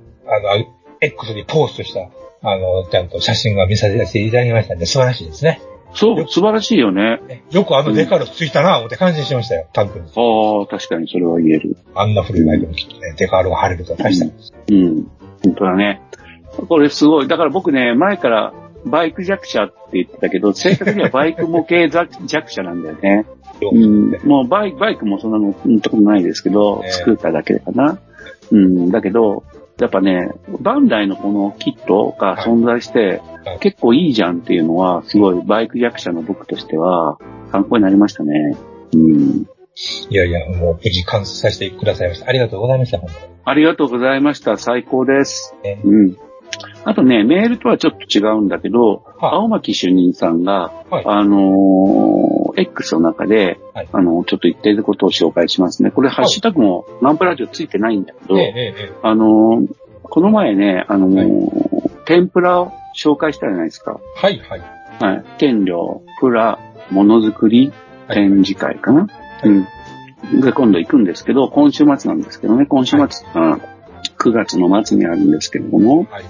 [0.58, 0.66] の、
[1.04, 2.10] X にポストした、
[2.42, 5.60] あの、ちゃんと写真が見させていただきましたんで、素晴らしいですね。
[5.94, 7.44] そう、素晴らしいよね。
[7.50, 10.06] よくあのデカールついたな、思って感心しましたよ、タンクに。
[10.06, 11.76] ああ、確かにそれは言える。
[11.94, 14.52] あんな古いバイクもきっとね、デカールが貼れるとは大したもんです。
[14.68, 15.06] うん。
[15.44, 16.00] 本当だね。
[16.68, 17.28] これすごい。
[17.28, 18.52] だから僕ね、前から
[18.84, 23.26] バイク弱者って言ってたけど、正確にはバイク模型弱弱者なんだよね。
[23.72, 24.10] うん。
[24.24, 27.98] もうバイバイクもそんなの、うんとこもないですけど、ええスクーターだけかな。
[28.50, 28.90] うん。
[28.90, 29.44] だけど、
[29.78, 37.18] やっぱね、バンダイのこのキットが存在して、はい結構いいじゃんっていうのは、すごいバイク弱者の僕としては、
[37.52, 38.56] 参考になりましたね。
[38.94, 39.46] うん。
[40.08, 42.28] いやいや、もう無事完成させてくださいました。
[42.28, 43.32] ありがとうございました、本当に。
[43.44, 44.56] ありがとうございました。
[44.56, 45.54] 最高です。
[45.62, 46.16] えうん。
[46.84, 55.90] あとね、メールとはちょっと違うんだけど、はい青巻主任さんが、はいあのー X の中で、はいあの、ちょっと言っていることを紹介しますね。
[55.90, 58.36] これ、ハッシュタグもナンプラジオついてないんだけど、
[59.02, 63.98] あのーこの前ね、あのー天ぷらを紹介したじゃないですか。
[64.16, 64.62] はい、はい。
[65.00, 65.24] はい。
[65.38, 66.58] 天領、プラ、
[66.90, 67.72] ものづくり、
[68.06, 69.08] はい展示会かな？
[69.42, 70.40] うん。
[70.42, 73.58] で、今度行くんですけど、今週末なんですけどね、今週末、あ
[74.18, 76.24] 9月の末にあるんですけれども、はい。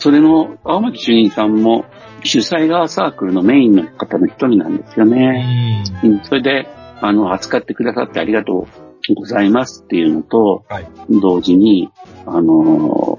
[0.00, 1.84] それの青巻主任さんも
[2.24, 5.84] 主催側サークルのメインの方の一人なんですようね。
[6.02, 6.06] ん。
[6.06, 6.24] うん。
[6.24, 6.66] それで、
[7.00, 8.66] あの、扱ってくださってありがと
[9.08, 10.86] うございますっていうのと、はい。
[11.10, 11.90] 同時に、
[12.26, 13.16] あの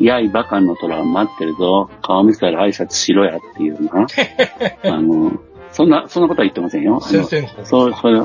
[0.00, 1.90] ー、やいバカの虎は待ってるぞ。
[2.02, 4.06] 顔見せたら挨拶しろやっていうな。
[4.84, 5.32] あの、
[5.70, 7.00] そんな、そんなことは言ってませんよ。
[7.00, 8.20] 先生の方そう、それ、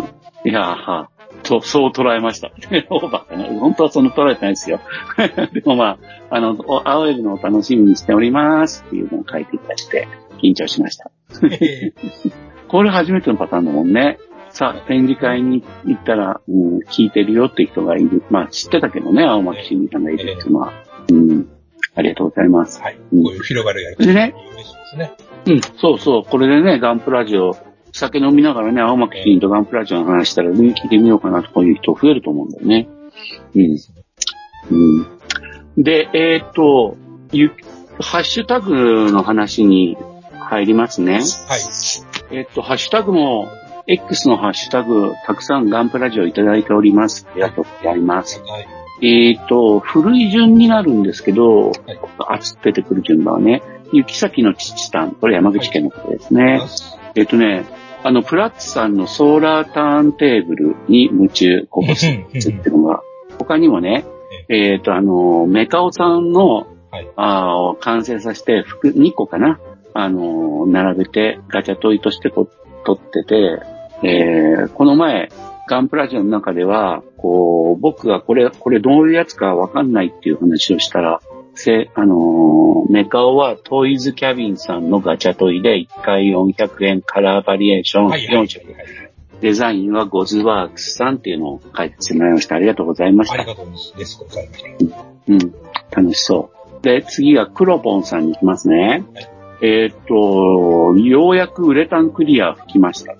[0.45, 1.09] いや、は
[1.43, 2.51] そう、そう捉えました。
[2.89, 3.45] オーバーかな。
[3.59, 4.79] 本当はその捉えてないですよ。
[5.53, 5.97] でもま
[6.29, 10.07] あ、あの、お会えるのを楽しみにしておりますっていうのを書いていただいて、
[10.41, 11.11] 緊張しました。
[11.43, 11.93] ええ
[12.67, 14.17] これ初めてのパターンだもんね。
[14.49, 18.23] さあ、展示会に行ったら、うん、聞いてるよって人がいる。
[18.29, 20.73] まあ、知ってたけどね、青巻新さんがいるっていうのは。
[21.09, 21.47] うん。
[21.95, 22.81] ありがとうございます。
[22.81, 22.95] はい。
[22.95, 24.33] こうんういう広がるやり方でね。
[25.47, 26.23] うん、そうそう。
[26.23, 27.55] これでね、ガンプラジオ、
[27.91, 32.87] 酒飲みながらね、青巻新とガンプラジオの話したら、ね、聞いてみようかなとこういう人増えると思うんだよね。
[33.55, 33.77] うん。
[34.71, 35.83] うん。
[35.83, 36.97] で、えーっと、
[37.31, 37.51] ゆ、
[37.99, 39.97] ハッシュタグの話に
[40.39, 41.13] 入りますね。
[41.13, 41.21] はい。
[42.31, 43.49] えーっと、ハッシュタグも、
[43.87, 47.27] X のハッシュタグ、たくさんガンプラジオいただいております。
[47.31, 48.41] ありがとうございます。
[48.41, 48.67] はい。
[49.01, 51.99] えーっと、古い順になるんですけど、はい
[52.63, 53.61] 出てくる順番はね、
[53.91, 56.61] 雪崎の父さん、これ山口県の方ですね。
[57.15, 57.65] えっとね、
[58.03, 63.03] あの、プラッツさんのソーラーターンテーブルに夢中、ここスっていうのが、
[63.37, 64.05] 他にもね、
[64.49, 67.09] えっと、あの、メカオさんの、はい。
[67.15, 69.59] あー完成させて、服2個かな？
[69.93, 72.49] あの、並べてガチャトイとしてこ
[72.85, 73.61] 撮ってて、
[74.03, 75.29] えーこの前、
[75.69, 81.21] ガンプラジオの中では、こう、僕がこれ、これどういうやつかわかんないっていう話をしたら、
[81.55, 88.27] せ、あのーメカオはトイズキャビンさんのガチャトイで1回400円カラーバリエーションはい。
[88.27, 88.43] はい。
[88.43, 88.65] 4色。
[89.39, 92.55] デザインはゴズワークスさんっていうのを書いてもらいました。
[92.55, 93.35] ありがとうございました。
[93.35, 93.93] ありがとうございます。
[95.27, 95.39] うん。
[95.89, 96.83] 楽しそう。
[96.83, 99.03] で、次はクロポンさんに行きますね。
[99.61, 103.13] えーっと、ようやくウレタンクリア吹きました。
[103.13, 103.15] っ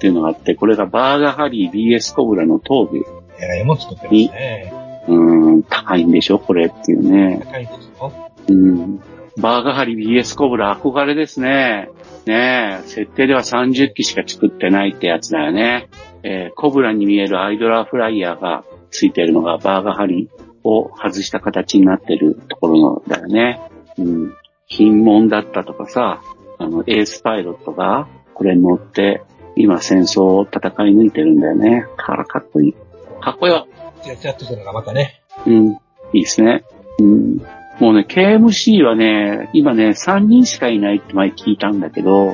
[0.00, 3.04] ていうのがあって、これがバーガハリー BS コブラの頭部。
[3.38, 4.87] えらいもん作ってますね。
[5.08, 6.38] うーん、高いんでしょ？
[6.38, 7.40] これっていうね。
[7.44, 8.12] 高いんですよ。
[8.48, 9.00] うん。
[9.38, 11.88] バーガハリ BS コブラ憧れですね。
[12.26, 15.88] ねえ、設定では30機しか作ってないってやつだよね。
[16.22, 20.28] えーコブラに見えるアイドラーフライヤーがついてるのがバーガハリ
[20.64, 23.60] を外した形になってるところのだよね。
[23.96, 24.34] うん。
[24.66, 26.20] 品問だったとかさ、
[26.58, 29.22] あの、エースパイロットがこれに乗って
[29.56, 31.86] 今戦争を戦い抜いてるんだよね。
[31.96, 32.74] かかっこいい。
[33.20, 33.68] かっこよ。
[34.08, 35.22] やっちゃっとするのがまたね。
[35.46, 35.72] うん。
[36.12, 36.64] いいですね。
[36.98, 37.36] うん。
[37.80, 42.32] もうね、KMC はね、今ね、3人しかいないって前聞いたんだけど、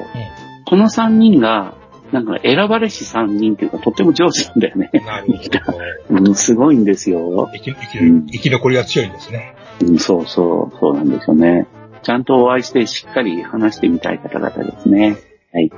[0.67, 1.75] この3人が、
[2.13, 4.91] なんか選ばれし3人っていうか、とっても上手なんだよね。
[5.05, 5.27] なる
[6.09, 6.21] ほど。
[6.29, 7.51] うん、すごいんですよ。
[7.53, 9.57] 生き生きる生き残りが強いんですね。
[9.83, 11.67] うん、そうそう、そうなんですよね。
[12.03, 15.17] ちゃんとお会いしてしっかり話してみたい方々ですね。
[15.53, 15.71] はい。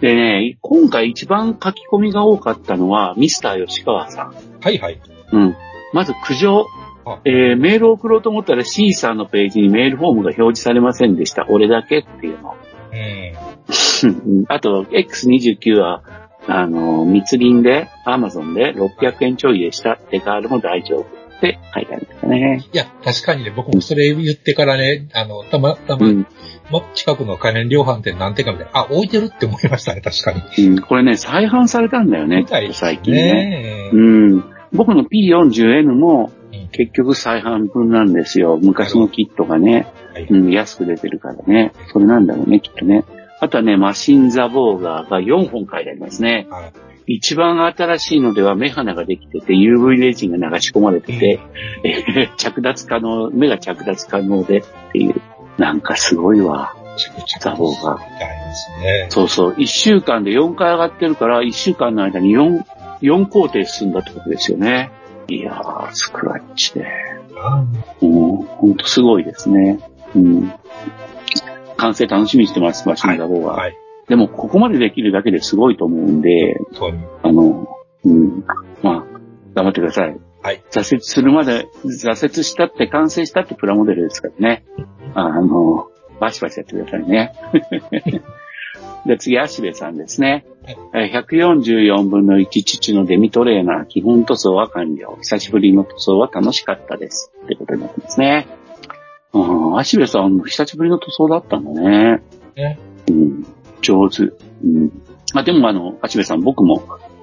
[0.00, 4.34] でね、今回一番書き込みが多かったのは、ミスター吉川さん。
[4.60, 5.00] はいはい。
[5.32, 5.56] うん。
[5.92, 6.66] まず苦情
[7.06, 7.20] あ。
[7.24, 11.46] えー、メールを送ろうと思ったら C さんのページにメールフォームが表示されませんでした。
[11.48, 12.56] 俺だけっていうの。
[14.48, 16.02] あと、X29 は、
[16.46, 19.98] あの、密林で、アマゾンで600円ちょいでした。
[20.10, 22.64] デカールも大丈夫って書いてあるんですね。
[22.72, 26.26] いや、確かにね、僕もそれ言ってからね、あの、たま、たま、うん。
[26.70, 30.66] ま近くの家電量販店何店かみたいな、あ、置いてるって思いましたね、確かに。
[30.66, 33.22] うん、これね、再販されたんだよね最近ね。
[33.22, 33.90] ね。
[33.92, 33.96] う
[34.36, 34.53] ん。
[34.74, 38.58] 僕の P40N もうん結局再販分なんですよ。
[38.60, 41.72] 昔のキットがね、はいうん、安く出てるからね。
[41.92, 43.04] それなんだろうね、きっとね。
[43.40, 46.46] あとはね、マシンザボーガーが4本書いてありますね。
[46.50, 46.72] はい
[47.06, 51.40] 一番新しいのでは目鼻ができてて UV レジンが流し込まれてて、
[51.84, 55.20] えー着脱可能、目が着脱可能でっていう。
[55.58, 56.74] なんかすごいわ。
[57.40, 59.10] ザボーガー。
[59.10, 59.52] そうそう。
[59.52, 62.64] 1週間で4回上がってるから、1週間の間に4、
[63.00, 64.90] 4工程進んだってことですよね。
[65.28, 66.86] いやー、スクラッチで。
[67.36, 67.64] あ
[68.00, 69.78] うん、ほんとすごいですね。
[70.14, 70.52] うん。
[71.76, 73.54] 完成楽しみにしてます、マシンザボーは。
[73.54, 73.76] はい。
[74.08, 76.56] でも、ここまでできるだけですごいと思うんで。
[77.22, 77.66] あの、
[78.04, 78.44] うん。
[78.82, 79.04] まあ、
[79.54, 80.16] 頑張ってください。
[80.42, 80.62] はい。
[80.70, 84.64] 挫折するまで、挫折したって完成したってプラモデルですからね。
[85.14, 85.88] あの、
[86.20, 87.32] バシバシやってくださいね。
[89.06, 90.46] で、次、足部さんですね。
[90.92, 95.16] えー144分の1父のデミトレーナー、基本塗装は完了。
[95.20, 97.30] 久しぶりの塗装は楽しかったです。
[97.44, 98.46] ってことになってますね。
[99.34, 102.22] うん、足部さん、久しぶりの塗装だったんだね。
[102.56, 102.78] ね
[103.08, 103.46] うん、
[103.82, 104.22] 上手。
[104.22, 104.32] う
[104.66, 104.90] ん。
[105.34, 106.82] まあ、でもあの、足部さん、僕も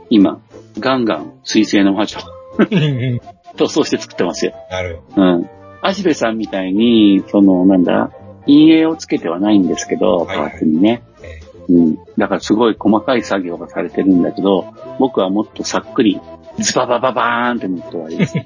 [0.10, 0.42] 今、
[0.78, 2.20] ガンガン水星の魔女、
[3.58, 4.54] 塗装して作ってますよ。
[4.70, 5.50] なるうん。
[5.82, 8.12] 足部さんみたいに、その、なんだ、
[8.46, 11.02] 陰影をつけてはないんですけど、パはいはいーツにね。
[11.70, 11.96] うん。
[12.18, 16.20] だからすごい細かい作業がされてるんだけど、僕はもっとさっくり、
[16.60, 18.38] ズババババーンって塗って終わりです。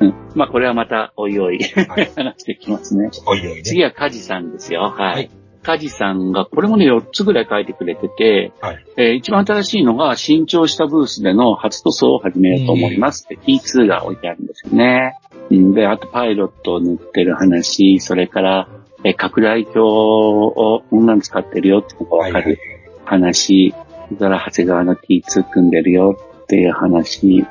[0.00, 3.10] う んまあこれはまたおいおいはい話していきますね。
[3.26, 3.62] おいおいね。
[3.62, 4.82] 次はカジさんですよ。
[4.82, 5.14] はい。
[5.14, 5.30] はい
[5.62, 8.84] カジさんが、これもね、4つぐらい書いてくれてて、はい。
[8.96, 15.18] えー一番新しいのが、新調したブースでの初塗装を始めようと思いますって、T2 が置いてあるんですよね。
[15.50, 18.68] うん、で、あとパイロットを塗ってる話、それから、
[19.04, 22.58] えー拡大鏡をこんなの使ってるよってのがわかる。
[23.04, 23.74] 話、
[24.08, 27.44] それから長谷川の T2 組んでるよっていう話、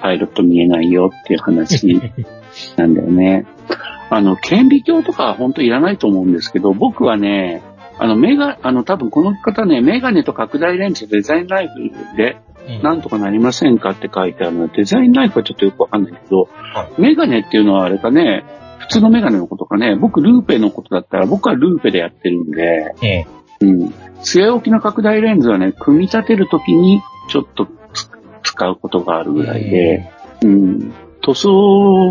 [0.00, 2.00] パイロット見えないよっていう話
[2.76, 3.46] なんだよね。
[4.10, 7.62] あの、顕微鏡とかは本当いらないと思うんですけど、僕はね、
[7.98, 12.36] あの、メガ、あの、多分この方ね、メガネと拡大レンズデザインライフで、
[12.68, 18.44] うんなんとかなりませんかって書いてあるので、デザインライフはちょっとよくわかんないけど、はメガネっていうのはあれかね、
[18.82, 22.94] 普通のメガネのことかね、僕ルーペのことだったら僕はルーペでやってるんで、
[23.62, 23.68] うん。
[23.68, 23.94] うん。
[24.22, 28.08] 据え置きの拡大レンズはね、組み立てるときにちょっとつ
[28.42, 30.10] 使うことがあるぐらいで、
[30.42, 30.92] うん。
[31.22, 31.50] 塗装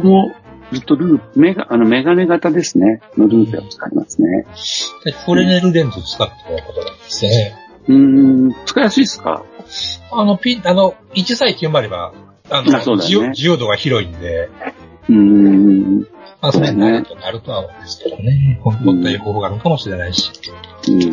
[0.02, 0.32] も
[0.72, 3.02] ずっとループ、メガ、あの、メガネ型ですね。
[3.18, 4.46] のルーペを使いますね。
[5.04, 7.56] でフレネルレンズを使ってたことなんですね。
[7.88, 9.44] うーん、使いやすいですか？
[10.14, 12.14] あの、ピン、あの、1歳9までは、
[12.50, 14.50] あの、あそうだよね需要度が広いんで、
[15.10, 16.08] うーん。
[16.42, 18.60] まあ、それになるとなるとは思うんですけどね。
[18.62, 20.32] 本当という方法があるかもしれないし。
[20.88, 21.02] うん。
[21.02, 21.08] い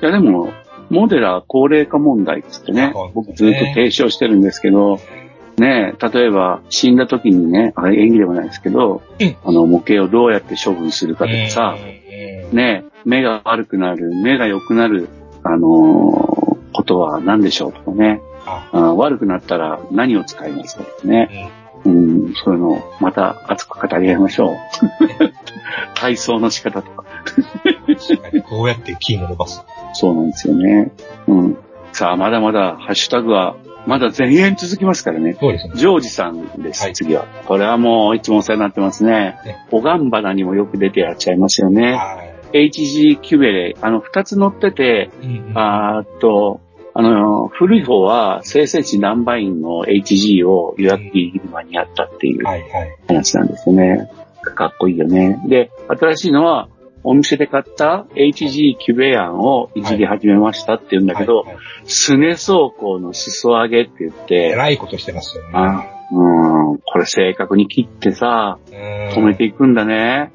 [0.00, 0.52] や、でも、
[0.90, 2.92] モデラー高齢化問題っつってね。
[3.14, 5.00] 僕ずっと提唱してるんですけど、
[5.58, 9.36] ねえ、例えば死んだ時にね、あれ演技でもないですけど、うん。
[9.44, 12.56] あの模型をどうやって処分するかとかさ、うん。
[12.56, 15.08] ねえ、目が悪くなる、目が良くなる、
[15.42, 16.38] あのー
[16.78, 18.68] ことは何でしょうとかね、あ。
[18.72, 21.50] あ悪くなったら何を使いますかとかね、
[21.88, 24.56] うん、そういうのをまた熱く語り合いましょう。
[25.94, 27.04] 体操の仕方とか。
[28.50, 29.64] どうやってキーを伸ばす
[29.94, 30.92] そうなんですよね。
[31.26, 31.56] うん。
[31.92, 35.36] さあ、まだまだハッシュタグは、まだ全円続きますからね。
[35.40, 35.72] そうですね。
[35.76, 37.24] ジョージさんです、はい次は。
[37.46, 39.56] これはもういつもお世話になってますねね。
[39.70, 41.94] おがんばなにもよく出てやっちゃいますよね。
[41.94, 42.22] は
[42.52, 45.26] HG キュベレ、あの、二つ乗ってて、い。
[45.26, 46.60] うんあーっと、
[46.98, 52.44] あの、古い方は生成値ナンバインの HG を予約ギリギリ間に合ったっていう。
[53.06, 54.10] 話なんですよね。
[54.42, 55.40] かっこいいよね。
[55.46, 56.68] で、新しいのは、
[57.04, 61.58] お店で買った HG キュベアンをいじり始めましたって言うんだけど、はいはい
[61.90, 65.50] スネ走行の裾上げって言って、えらいことしてますよね。
[65.54, 70.32] あうん、これ正確に切ってさ、止めていくんだね。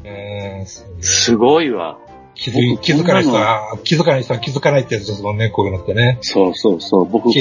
[1.01, 1.99] すごいわ。
[2.35, 6.17] 気づ気づかない人は、気づかない人は気づかないってやつですもんね、こういうのってね。
[6.21, 7.05] そうそうそう。
[7.05, 7.31] 僕、こ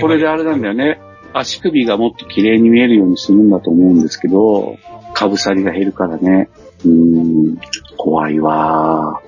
[0.00, 1.00] これであれなんだよね。
[1.32, 4.76] 足首がもっと綺麗に見えるようにするんだと思うんですけど、
[5.14, 6.48] かぶさりが減るからね。
[6.84, 7.58] うん、
[7.96, 9.20] 怖いわ。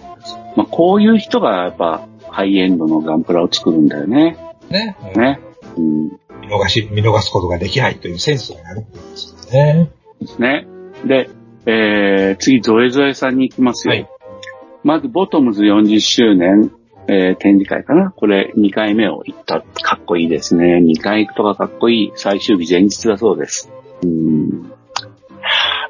[0.56, 4.36] まあ、こういう人がやっぱハイエンドのガンプラを作るんだよね。
[4.70, 4.96] ね。
[5.16, 5.40] ね。
[5.76, 6.04] うん、
[6.40, 9.90] 見逃し、見逃すことができないというセンスがあるんですね。
[10.20, 10.66] ですね。
[11.04, 11.30] で、
[11.66, 13.94] えー、次、ゾエゾエさんに行きますよ。
[13.94, 14.08] はい、
[14.82, 16.72] まず、ボトムズ40周年、
[17.06, 19.62] えー、展示会かなこれ2回目を行った。
[19.82, 20.78] かっこいいですね。
[20.78, 22.12] 2回行くとかかっこいい。
[22.14, 23.70] 最終日前日だそうです。
[24.02, 24.72] うん。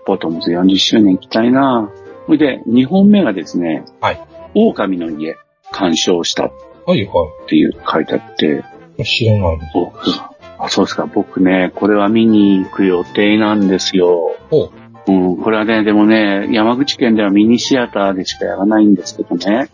[0.06, 1.90] ボトムズ40周年行きたいな
[2.26, 4.20] それで、2本目がですね、はい。
[4.54, 5.36] 狼の家、
[5.70, 6.44] 鑑賞した。
[6.44, 7.44] はいはい。
[7.44, 8.64] っていう書いてあって。
[9.04, 10.20] 知らないです。
[10.58, 11.06] あ、そうですか。
[11.06, 14.36] 僕ね、これは見に行く予定なんですよ。
[14.50, 14.70] ほ
[15.06, 15.12] う。
[15.12, 19.68] うん、これはね、でもね、山口県ではミニシアターでしかやらないんですけどね。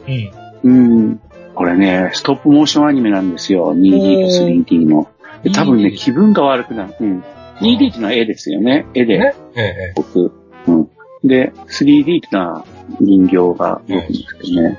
[0.63, 0.71] うん。
[0.71, 1.21] うん。
[1.55, 3.75] これね、ストップモーションアニメなんですよ。
[3.75, 5.09] 2D と 3D の。
[5.55, 6.95] 多分ね、気分が悪くなる。
[7.01, 7.25] うん。
[7.61, 8.87] 2D っていうのは絵ですよね。
[8.95, 9.35] 絵で。
[9.55, 9.93] ええ。
[9.97, 10.33] 僕。
[10.67, 10.89] うん。
[11.25, 12.65] で、3D っていうのは
[13.01, 14.79] 人形が動くんですけどね。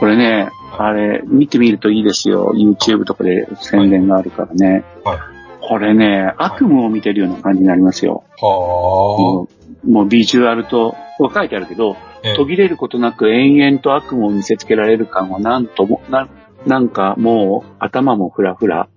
[0.00, 2.52] これね、あれ、見てみるといいですよ。
[2.54, 4.84] YouTube とかで宣伝があるからね。
[5.04, 5.18] はい。
[5.68, 8.24] これね、悪夢を見てるような感じになりますよ。
[8.40, 9.48] はも
[9.84, 11.96] う、もうビジュアルと、こ書いてあるけど、
[12.36, 16.28] 途切れることなく延々と悪夢を見せつけられる感はなんとも、な、
[16.66, 18.88] なんかもう頭もフラフラ。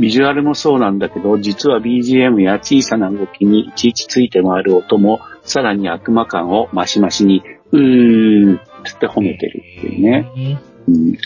[0.00, 7.42] ビジュアルもそうなんだけど、実は BGM や小さな動きにいちいちついて回る音も、さらに悪魔感を増し増しに、
[7.72, 10.60] うーん、つって褒めてるっていうね。
[10.88, 11.18] うん、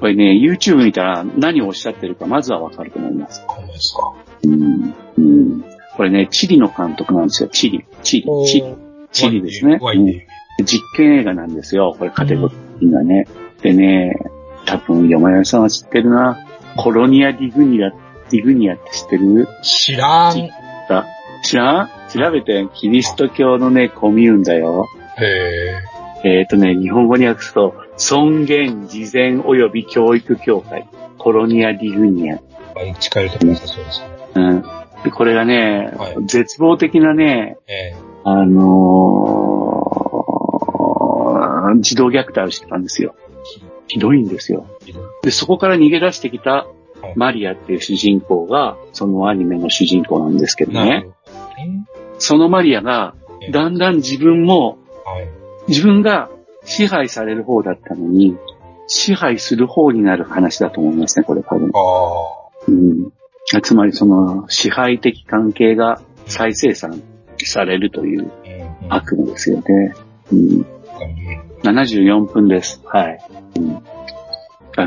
[0.00, 3.44] これね、YouTube 見たら何をおっしゃってるかまずはわかると思います。
[3.46, 4.23] そうですか。
[4.48, 4.94] うん。
[5.18, 5.64] うん。
[5.96, 7.48] これね、チリの監督なんですよ。
[7.48, 7.84] チリ。
[8.02, 8.26] チリ。
[8.46, 8.74] チリ。
[9.12, 9.78] チリですね。
[9.80, 11.94] うん、実験映画なんですよ。
[11.98, 13.26] これカテゴリーがね。
[13.62, 14.16] でね、
[14.66, 16.44] 多分山谷さんは知ってるな。
[16.76, 17.90] コロニア・ディグニア、
[18.30, 19.46] ディグニアって知ってる？
[19.62, 20.50] 知らん。
[21.44, 21.88] 知らん？
[22.10, 24.88] 調べて、キリスト教のね、コミューンだよ。
[25.18, 25.24] へ
[26.24, 26.38] え。
[26.40, 30.88] えっ、ー、とね、日本語に訳すと、尊厳事前及び教育協会、
[31.18, 32.40] コロニア・ディグニア。
[32.98, 34.06] 近いところそうですね。
[34.34, 34.62] うん。
[35.04, 43.14] で、これがね、はい、絶望的なね、えー、あのー、児童虐待をしてたんですよ。
[43.86, 44.66] ひどいんですよ。
[45.22, 46.66] で、そこから逃げ出してきた
[47.16, 51.06] マリアっていう主人公が、そのアニメの主人公なんですけどね。
[52.18, 53.14] そのマリアが、
[53.52, 54.78] だんだん自分も、
[55.68, 56.30] 自分が
[56.64, 58.36] 支配される方だったのに、
[58.86, 61.70] 支配する方になる話だと思いますね、これ多分。
[62.68, 63.12] うん、
[63.62, 67.02] つまりその支配的関係が再生産
[67.44, 68.30] されるという
[68.88, 69.94] 悪夢ですよね。
[70.32, 70.66] うん、
[71.62, 72.80] 74分です。
[72.84, 73.18] はい。
[73.56, 73.82] うん。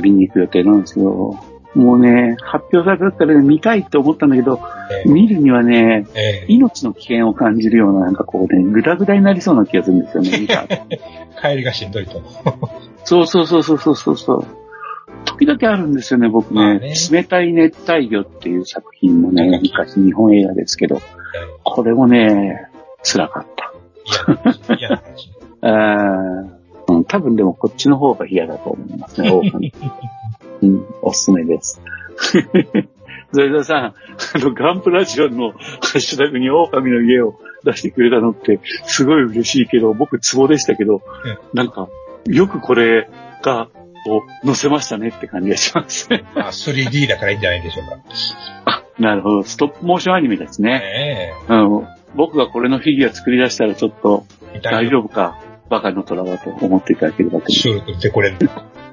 [0.02, 1.40] 見に行く予定なんですよ。
[1.76, 4.60] もうね、発表されたら、ね、見たいって思ったんだけど、
[4.92, 10.66] えー、見るにはね、えー、命の危険を感じるような、なんかこうね、ぐだぐだになりそうな気がするんですよね、見た。
[11.40, 12.22] 帰りがしんどいと。
[13.04, 14.46] そうそうそうそうそうそう。
[15.28, 16.80] 時々あるんですよね、僕ね。
[16.80, 21.02] ね冷たい熱帯魚っていう作品もね、昔日本映画ですけど、
[21.64, 22.70] これもね、
[23.04, 24.74] 辛かった。
[24.76, 24.92] いや、い
[25.62, 26.48] や
[26.90, 29.30] うん、多分でもこっちの方が嫌だと思いますね、
[30.64, 31.82] うん、おすすめです。
[33.34, 33.94] ゾエザさん、あ
[34.36, 35.58] の、ガンプラジオのハ
[35.96, 41.02] ッシュタグに狼の家を出してくれたのって、すごい嬉しいけど、僕ツボでしたけど、
[41.54, 41.90] なんか、
[42.26, 43.10] よくこれ
[43.44, 43.68] が、
[44.08, 46.24] を載せましたねって感じがしますね。
[46.36, 47.98] あ、3D だからいいんじゃないでしょうか。
[48.66, 49.44] あ、なるほど。
[49.44, 51.34] ストップモーションアニメですね。
[51.48, 54.26] えー、うん、僕がこれのフィギュア作り出したらちょっと、
[54.64, 55.40] 大丈夫か、
[55.70, 57.50] バカの虎だと思っていただければと。
[57.50, 58.38] 収録してこれる。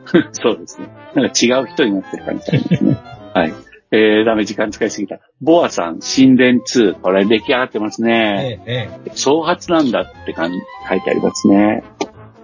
[0.32, 0.88] そうですね。
[1.14, 2.96] なんか違う人になってる感じですね。
[3.34, 3.54] はい。
[3.90, 5.20] えー、ダメ時間使いすぎた。
[5.40, 7.00] ボアさん、神殿2。
[7.00, 8.60] これ出来上がってますね。
[8.66, 11.84] えええ、創発なんだって感じ、書いてありますね。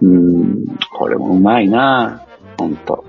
[0.01, 0.65] うん、
[0.97, 2.25] これもうまいな
[2.61, 3.05] ほんと。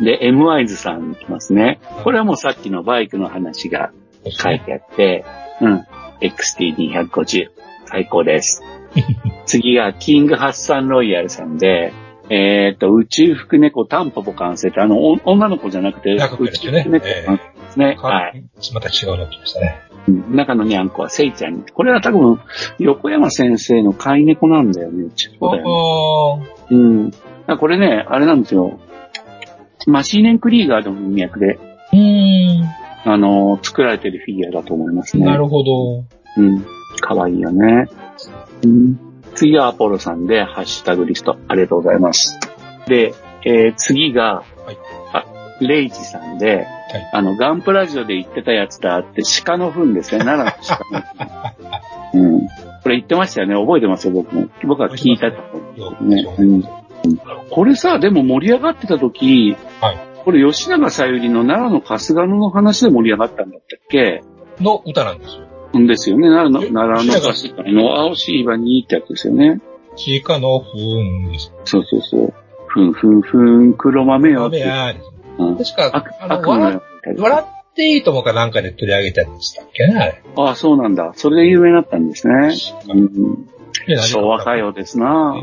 [0.00, 1.80] で、M ワイズさん来ますね。
[2.04, 3.92] これはもうさっきのバイクの話が
[4.24, 5.24] 書いてあって、
[5.60, 5.86] うん。
[6.20, 7.50] XT250。
[7.86, 8.62] 最高です。
[9.46, 11.92] 次が、キングハッサンロイヤルさんで、
[12.30, 17.26] えっ、ー、と、宇宙服猫タンポポ完成って、あの、女の子じゃなくて、宇宙服猫で
[17.70, 17.96] すね。
[17.98, 18.44] はい。
[18.72, 19.80] また違うの来ましたね。
[20.30, 21.62] 中のにゃんこはセイちゃん。
[21.62, 22.40] これは多分、
[22.78, 26.46] 横山先生の飼い猫なんだよね、宇宙服だよね。
[26.70, 27.10] うん。
[27.58, 28.78] これね、あれなんですよ。
[29.86, 31.58] マシーネン・クリーガーの文脈で。
[31.92, 32.64] うん。
[33.04, 35.24] あの、作られてるフィギュアだと思いますね。
[35.24, 36.04] なるほど。
[36.36, 36.64] うん。
[37.00, 37.88] かわいいよね。
[38.64, 39.10] うん。
[39.34, 41.38] 次はアポロさんで、ハッシュタグリスト。
[41.48, 42.38] ありがとうございます。
[42.86, 43.14] で、
[43.44, 44.78] えー次が、はい
[45.12, 45.24] あ、
[45.60, 46.66] レイジさんで、
[47.12, 50.24] あの、ガンプラジオで言ってたやつだって、鹿の糞ですね。
[50.24, 51.00] 奈良の鹿の
[52.12, 52.18] 糞。
[52.18, 52.40] うん。
[52.82, 53.54] これ言ってましたよね。
[53.54, 54.48] 覚えてますよ、僕も。
[54.66, 55.38] 僕は聞いたと
[55.78, 56.34] 思うんですよね。
[56.38, 56.79] うん。
[57.04, 57.20] うん
[57.50, 64.22] これさ、でも盛り上がってた時、はいこれ吉永小百合の奈良の春日野の話で盛り上がったんだったっけ？
[64.60, 65.80] の歌なんですよ。
[65.80, 66.28] んですよね。
[66.28, 66.70] 奈良え？
[66.70, 69.62] の、奈良の春日野の青しい場にってやつですよね。
[69.96, 71.52] ちかのふんです。
[71.64, 72.34] そうそうそう。
[72.66, 74.58] ふんふんふん、黒豆よって。
[74.58, 74.94] や
[75.38, 76.80] 確か、悪あの、笑
[77.16, 80.22] 笑っていいともかなんかで取り上げたんでしたっけね、あれ。
[80.36, 81.12] ああ、そうなんだ。
[81.16, 82.54] それで有名になったんですね。
[82.90, 83.46] うん、
[83.86, 85.34] で昭和歌謡ですな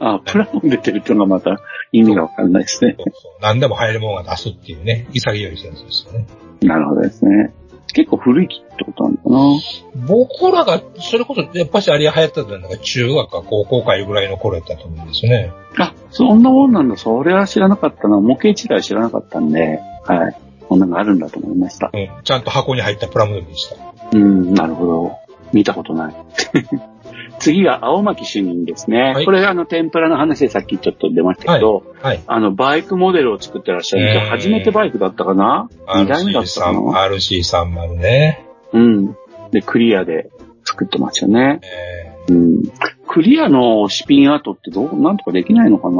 [0.00, 1.60] あ、プラモン出てるっていうのがまた
[1.92, 2.96] 意味がわかんないですね。
[2.98, 6.26] そうそう何でも流行るものが出すっていうね、潔い先生ですよね。
[6.62, 7.54] なるほどですね。
[7.92, 10.06] 結構古い木ってことなのかな？
[10.08, 15.52] 僕らが、それこそ、やっぱしあれが流行ってたのが中学か高校かいうぐらいの頃やったと思うんですよね。
[15.78, 16.96] あ、そんなもんなんだ。
[16.96, 18.18] それは知らなかったな。
[18.20, 20.36] 模型自体知らなかったんで、はい。
[20.68, 21.90] こんなのがあるんだと思いました。
[21.92, 22.08] うん。
[22.24, 23.76] ちゃんと箱に入ったプラモデルでした。
[24.12, 25.12] うん、なるほど。
[25.52, 26.14] 見たことない。
[27.38, 29.12] 次が青巻主任ですね。
[29.12, 32.22] はいこれあの天ぷらの話でさっきちょっと出ましたけど、はい。
[32.26, 38.46] あのバイクモデルを作ってらっしゃるんで初めてバイクだったかな ?2 代目だったかな？RC30 ね。
[38.72, 39.16] うん。
[39.50, 40.30] で、クリアで
[40.64, 41.60] 作ってますよね。
[41.62, 42.62] えうん。
[43.06, 45.96] クリアのシピンアートってどう、なんとかできないのかな？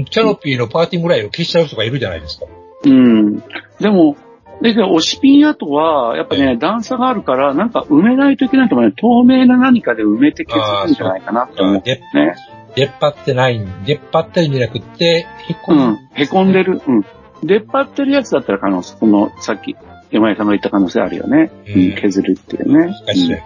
[0.00, 2.46] ーキャノピーのパーティーぐらいを消しちゃう人がいるじゃないですか。
[2.84, 3.38] うん。
[3.80, 4.16] でも、
[4.62, 8.94] で、で押しピン跡は、やっぱね、段差があるから、なんか埋めないといけないと思うね。
[8.96, 11.82] 透明な何かで埋めて削るんじゃないかなって思う。
[11.84, 12.36] 出っね。
[12.74, 15.98] 出っ張ってないん、出っ張ってるんじゃなくて、引っ込うん。
[16.14, 16.80] へこんでる。
[16.86, 17.04] うん。
[17.42, 19.76] 出っ張ってるやつだったら可能性、その、さっき、
[20.12, 21.50] 山井さんが言った可能性あるよね。
[21.66, 21.94] ううんん。
[21.96, 22.94] 削るっていうね。
[23.06, 23.44] 難しいよね。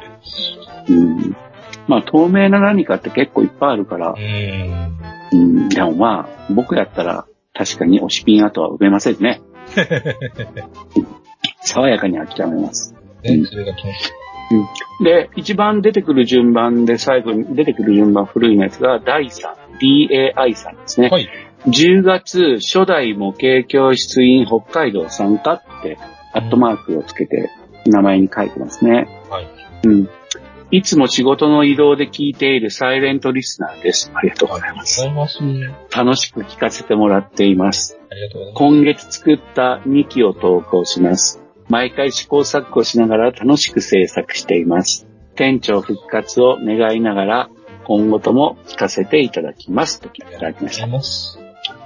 [0.88, 0.96] うん。
[0.98, 1.36] うん
[1.88, 4.98] まあ、透明な何かって結構いっぱいあるからう、ん。
[5.32, 5.68] うん。
[5.68, 9.40] でもまあ、僕やったら、確かに押しピン跡は埋めませんね。
[11.62, 12.94] 爽やかに諦めます。
[13.22, 14.12] ね、それが気持ち
[15.04, 21.08] で、一番出てくる順番で最後に出てくる順番古いのやつが、第3、DAI さんですね。
[21.08, 21.28] はい。
[21.66, 25.98] 10月、初代模型教室員北海道参加って、
[26.32, 27.50] アットマークをつけて、
[27.86, 29.08] 名前に書いてますね。
[29.28, 29.48] はい。
[29.84, 30.08] うん。
[30.72, 34.10] いつも仕事の移動で聞いているサイレントリスナーです。
[34.12, 35.08] ありがとうございます。
[35.10, 35.38] ます。
[35.96, 37.98] 楽しく聞かせてもらっています。
[38.10, 38.58] ありがとうございます。
[38.58, 41.40] 今月作った2期を投稿します。
[41.68, 45.06] 毎回試行錯誤しながら楽しく制作しています。
[45.36, 47.50] 店長復活を願いながら、
[47.84, 50.00] 今後とも聞かせていただきます。
[50.00, 50.84] といただきました。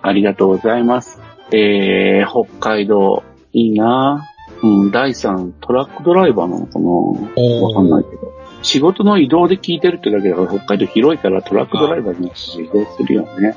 [0.02, 1.20] ありがとうございます。
[1.52, 4.26] えー、北海道、いいな
[4.62, 8.39] うん、第3、トラックドライバーなのかなわかんないけど。
[8.62, 13.56] 仕事の移動で聞いてるってだけだから北海道広いからトラックドライバーに移動するよね。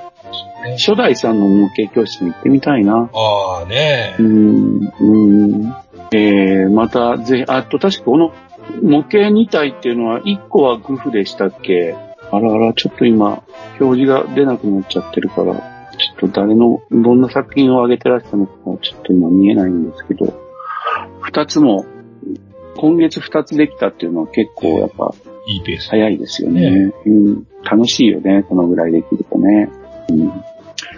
[0.78, 3.10] 初代さんの模型教室も行ってみたいな。
[3.14, 4.24] ああねう。
[4.24, 5.76] ん、うん。
[6.14, 8.34] えー、また、ぜひ、あと確かこの
[8.82, 11.96] 模型2体っていうのは、1個はグフでしたっけ？
[12.32, 13.44] あらあら、ちょっと今、
[13.80, 20.34] 表示が出なくなっちゃってるから、ちょっと誰の、どんな作品を上げてらっしゃるのか、ちょっと今見えないんですけど、
[21.32, 21.86] 2つも、
[22.84, 25.16] 今月2つできたっていうのは結構やっぱ
[25.48, 25.88] いいペース。
[25.88, 26.92] 早いですよね。
[27.06, 27.48] うん。
[27.64, 29.70] 楽しいよね、このぐらいできるとね。
[30.10, 30.44] うん。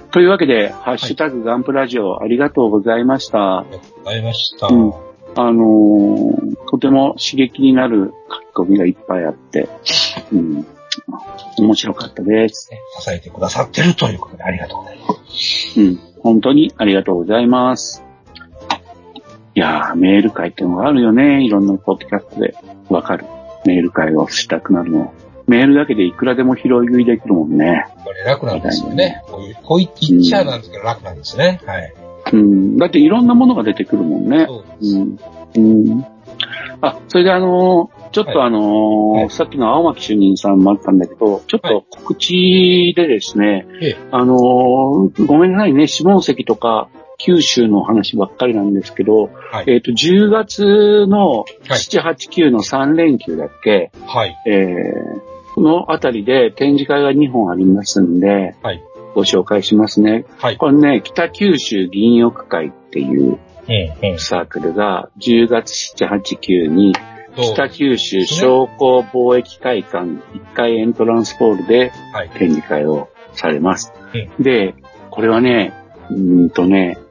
[0.10, 3.60] というわけで、ハッシュタグガンプラジオありがとうございました。
[3.60, 4.66] ありがとうございました。
[4.66, 4.94] うん
[5.38, 8.14] あのーとても刺激になる
[8.56, 9.70] 書き込みがいっぱいあって、
[10.32, 10.66] うん。
[11.60, 12.72] 面白かったです。
[13.00, 15.80] 支えてくださってるということでありがとうございます。
[15.80, 16.00] うん。
[16.24, 18.05] 本当にありがとうございます。
[19.56, 21.44] いやー、メール会ってのがあるよね。
[21.44, 22.56] いろんなポッドキャストで
[22.90, 23.26] わかる。
[23.66, 25.14] メール会をしたくなるの。
[25.48, 27.88] メールだけでいくらでも拾い食いできるもんね。
[28.04, 29.24] これ楽なんですよね。
[29.28, 29.88] こういう、こう言
[30.20, 31.62] っちゃなんですけど楽なんですね。
[31.66, 31.94] はい。
[32.34, 32.78] うん。
[32.78, 34.46] だっていろんなものが出てくるもんね。
[34.46, 34.98] そうです。
[34.98, 35.18] うん。
[35.56, 35.60] う
[36.00, 36.06] ん。
[36.82, 49.66] あ、それであのーちょっとあのーはいさっきの青巻主任さんもあったんだけど、ちょっと告知でですね、ええあのーごめんなさいね、下関とか九州の話ばっかりなんですけど、はい。
[49.68, 54.36] えっ、と、10月のはい7、8、9の3連休だっけ、はい。
[54.48, 58.84] えー、のあたりで展示会が2本ありますんで、はい。
[59.14, 60.26] ご紹介しますね。
[60.38, 60.58] はい。
[60.58, 63.40] これね、北九州銀翼会っていう。
[64.20, 66.94] サークルが10月7、8、9に
[67.36, 72.30] 北九州商工貿易会館1階エントランスホールではい。
[72.30, 73.94] 展示会をされます。
[74.40, 74.76] うで、
[75.10, 75.74] これはね、
[76.10, 77.05] うーんとね、はい。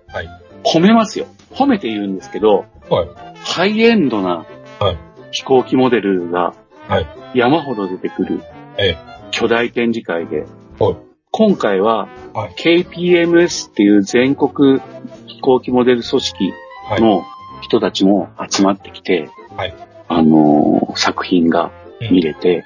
[0.64, 1.26] 褒めますよ。
[1.50, 3.08] 褒めて言うんですけど、はい。
[3.44, 4.46] ハイエンドな
[4.80, 4.98] はい。
[5.30, 6.54] 飛行機モデルが
[6.88, 7.06] はい。
[7.34, 8.42] 山ほど出てくる
[8.78, 8.98] ええ。
[9.30, 10.46] 巨大展示会で、
[10.78, 10.96] はい。
[11.30, 12.54] 今回ははい。
[12.56, 14.80] KPMS っていう全国
[15.26, 16.52] 飛行機モデル組織
[16.88, 17.00] はい。
[17.00, 17.24] の
[17.62, 19.74] 人たちも集まってきて、はい。
[20.08, 21.72] あのー作品が
[22.10, 22.64] 見れて、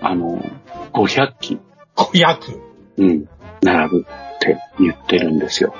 [0.00, 0.62] うんあのー
[0.92, 1.58] 500機、
[1.96, 2.60] 500!
[2.98, 3.28] うん、
[3.62, 5.74] 並ぶって言ってるんですよ。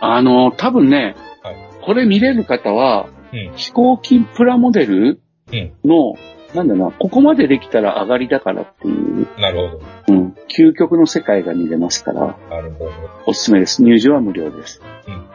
[0.00, 3.52] あのー多分ね、はいこれ見れる方は、うん。
[3.56, 5.20] 飛行機プラモデル
[5.52, 5.72] うん。
[5.84, 6.14] の、
[6.54, 9.82] なんだな、ここまでできたら上がりだからっていう、なるほど。
[10.08, 12.90] うん、究極の世界が見れますから、なるほど。
[13.26, 13.82] おすすめです。
[13.82, 14.80] 入場は無料です。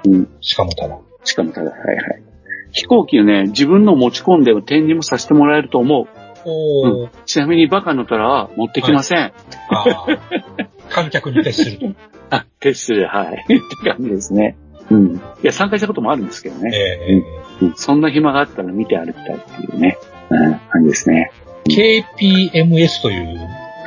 [0.06, 0.30] うん。
[0.42, 0.98] しかもただ。
[1.24, 2.24] しかもただ、はいはい。
[2.72, 6.08] 飛行機をね、自分の持ち込んで展示もさせてもらえると思う。
[6.46, 7.10] おー。
[7.26, 9.20] ちなみにバカの虎は持ってきません。
[9.20, 9.34] あ
[9.70, 10.06] あ。
[10.90, 11.86] 観客に徹すると。
[12.30, 13.44] あ、徹する、はい。
[13.44, 13.60] って
[13.90, 14.58] 感じですね。
[14.90, 15.16] うん。
[15.16, 16.72] いや、参加したこともあるんですけどね。
[16.74, 17.18] ええう
[17.66, 19.98] んそんな暇があったら見て歩きたいっていうね、
[20.30, 21.32] うん、感じですね。
[21.68, 23.40] KPMS という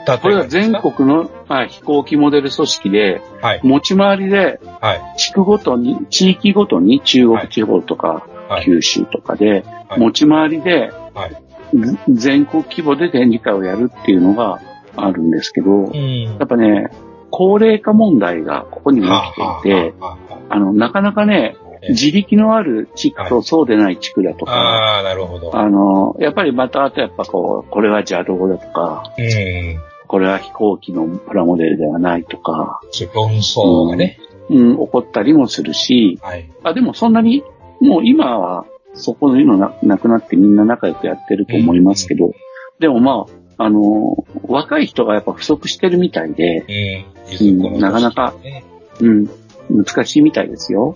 [0.07, 3.61] 団これは全国の、はい、飛行機モデル組織で、はい。
[3.63, 5.19] 持ち回りで、はい。
[5.19, 8.65] 地区ごとに、地域ごとに中国地方とか、はい。
[8.65, 9.65] 九州とかで、はい
[9.99, 11.43] 持ち回りで、はい。
[11.75, 14.61] ず全国規模で展示会をやるっていうのが
[14.97, 16.23] あるんですけど、うん。
[16.39, 16.89] やっぱね、
[17.31, 20.19] 高齢化問題がここにも起きていて、は
[20.49, 25.57] あの、なかなかね、ええ自力のある地区はいとそうでない地区だとあか、ああ、なるほど。
[25.57, 29.81] あの、やっぱりまたあとやっぱこう、これは邪道だとか、うん。
[30.07, 32.83] これは飛行機のプラモデルではないとか、
[33.15, 34.19] 論争がね。
[34.51, 36.51] うん、起こったりもするし、はい。
[36.65, 37.45] あ、でもそんなに、
[37.81, 42.33] もう今はそこののななくなってみんな仲良くやってると思いますけど、
[42.79, 47.05] でもまあ、あの、若い人がやっぱ不足してるみたいで、
[47.39, 47.63] うん。
[47.63, 48.65] うんなかなかね
[49.01, 49.29] うん、
[49.69, 50.95] 難しいみたいですよ。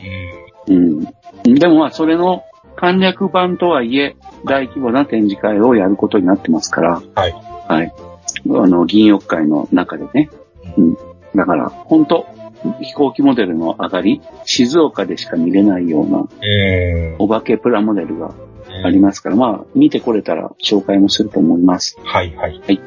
[0.66, 1.07] うん。
[1.45, 1.55] うん。
[1.55, 2.43] でもまあ、それの
[2.74, 4.16] 簡略版とはいえ、
[4.47, 7.35] 大規模な展示会をやることになってますから、はい。
[7.69, 7.93] はい。
[8.47, 10.31] あの、銀翼会の中でね。
[10.78, 10.97] うん。
[11.35, 12.27] だから、本当
[12.81, 17.16] 飛行機モデルの上がり、静岡でしか見れないような、うん。
[17.19, 18.35] お化けプラモデルが
[18.83, 21.99] ありますから、まあ、見てこれたら紹介もすると思います。
[22.03, 22.61] はい、はい。
[22.67, 22.81] はい。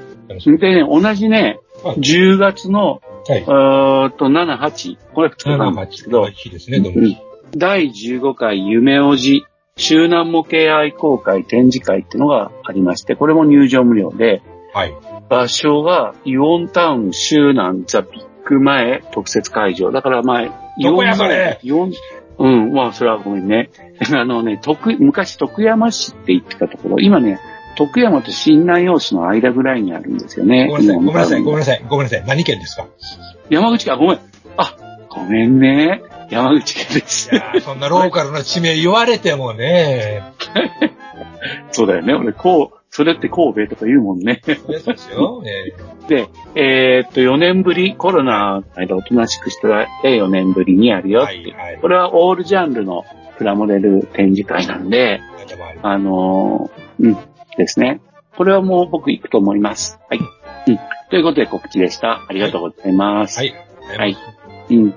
[0.57, 3.39] でね、同じね、10月の、はい。
[3.39, 7.01] えーっと、7、8、これ2日なんですけど、いいですね、どうも。
[7.01, 7.17] うん
[7.55, 9.45] 第15回夢おじ
[9.77, 14.41] 周南模型愛好会展示会っていうのがありまして、これも入場無料で、
[14.73, 14.93] はい。
[15.29, 19.91] 場所がイオンタウン周南ザ・ビッグ前特設会場。
[19.91, 21.05] だから前、イオン
[21.61, 21.93] イオン、
[22.39, 23.69] うん、まあそれはごめんね。
[24.13, 27.39] あのね、徳、昔徳山市って言ってたところ、今ね、
[27.75, 30.67] 徳山と新南陽市の間ぐらいにあるんですよね。
[30.69, 32.23] ごめんなさい、ごめんなさい、ごめんなさい、ごめんなさい。
[32.27, 32.85] 何県ですか？
[33.49, 34.19] 山口か、ごめん。
[34.57, 34.75] あ、
[35.09, 36.01] ごめんね。
[36.29, 37.29] 山口県です。
[37.61, 40.23] そんなローカルな地名言われてもね。
[41.71, 42.13] そうだよね。
[42.13, 44.41] 俺、こう、それって神戸とか言うもんね。
[44.43, 45.43] そうですよ。
[45.45, 45.71] え
[46.09, 51.29] で、えーっと、4年ぶり、コロナの間おとなしくして4年ぶりにやるよって。
[51.29, 53.05] はいはいこれはオールジャンルの
[53.37, 55.21] プラモデル展示会なんで、
[55.83, 57.17] あのーうん、
[57.55, 58.01] ですね。
[58.35, 59.99] これはもう僕行くと思います。
[60.09, 60.19] はい。
[60.19, 60.79] うん。
[61.11, 62.25] ということで告知でした。
[62.27, 63.37] ありがとうございます。
[63.37, 63.53] はい。
[63.95, 64.17] はい。
[64.71, 64.95] うん。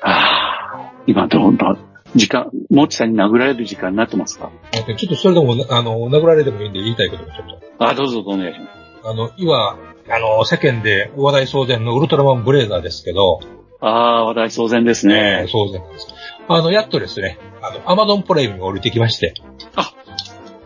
[0.00, 1.78] ああ、今どんどん、
[2.16, 4.50] 時間、もちさんに殴られる時間になってますか？
[4.72, 7.84] ちょっとそれでも、あの、殴られてもいいんで言いたいことがちょっと。
[7.84, 9.08] あ、どうぞどうぞお願いします。
[9.08, 9.78] あの、今、
[10.08, 13.40] あの、世間で話題騒然のウルトラマンブレーザーですけど、
[13.80, 15.46] ああ、話題騒然ですね。
[15.48, 16.08] 騒然です。
[16.48, 19.34] あの、やっとですね、あの、アマゾンプライムに降りてきまして、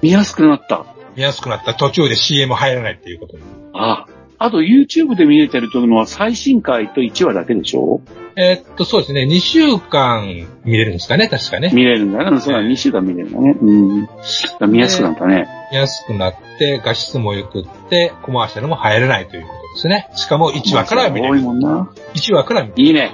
[0.03, 0.87] 見やすくなった。
[1.17, 3.43] 見やすくなった途中で CM 入らないっていうことに。
[3.75, 4.07] あ、
[4.43, 8.01] あと YouTube で見れてるというのは最新回と1話だけでしょ？
[8.37, 11.71] えーっと、そうですね、2週間見れるんですかね、確かね。
[11.75, 12.41] 見れるんだね。
[12.41, 13.57] そうだ、2週間見れるんだね。
[13.61, 14.71] うん。
[14.73, 15.47] 見やすくなったね。
[15.71, 20.09] 見やすくなって、画質も良くって、コマーシャルも入らないということですね。
[20.15, 21.45] しかも1話から見れ多いる。
[21.45, 21.91] もんな。
[22.15, 22.83] 1話から見れる。
[22.83, 23.13] いいね。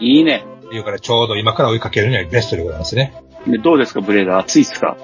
[0.00, 0.44] いいね。
[0.66, 3.12] っていうからちょうど今から追いかけるにはベストでございますね。
[3.46, 4.96] でどうですか、ブレーダー暑いっすか？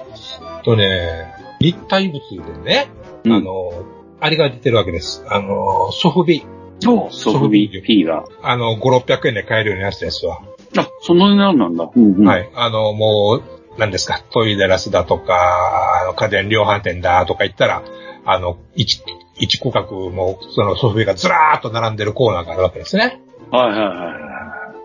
[0.63, 1.27] とね、
[1.59, 2.21] 立体物
[2.63, 2.87] でね、
[3.25, 3.71] うんあの、
[4.19, 5.23] あれが出てるわけです。
[5.29, 6.43] あの、ソフビ。
[6.79, 8.25] そう、ソフビ P が。
[8.41, 10.41] あの、5、600円で買えるようになったやつは。
[10.77, 11.89] あ、その値段なんだ。
[11.95, 12.27] うんうん。
[12.27, 12.49] はい。
[12.53, 17.83] あの、もう、何ですか、トイレラスだとか、あの家電量販店だとか言ったら、
[18.25, 19.03] あの、一、
[19.35, 23.21] 一区画も、そのソフビがずらーっと並んでるコーナーがあるわけですね。
[23.51, 24.27] はいはいはいはい。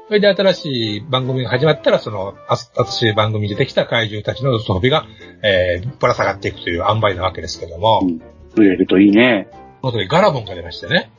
[0.09, 5.07] それで新しい番組が始まったら、その、あ新しい番組でできた怪獣たちの装備が、
[5.43, 8.23] えー、ぶら下がっていくという塩梅なわけですけども、うん
[8.57, 9.49] 売れるといいね。
[9.81, 11.11] その時ガラボンが出ましてね。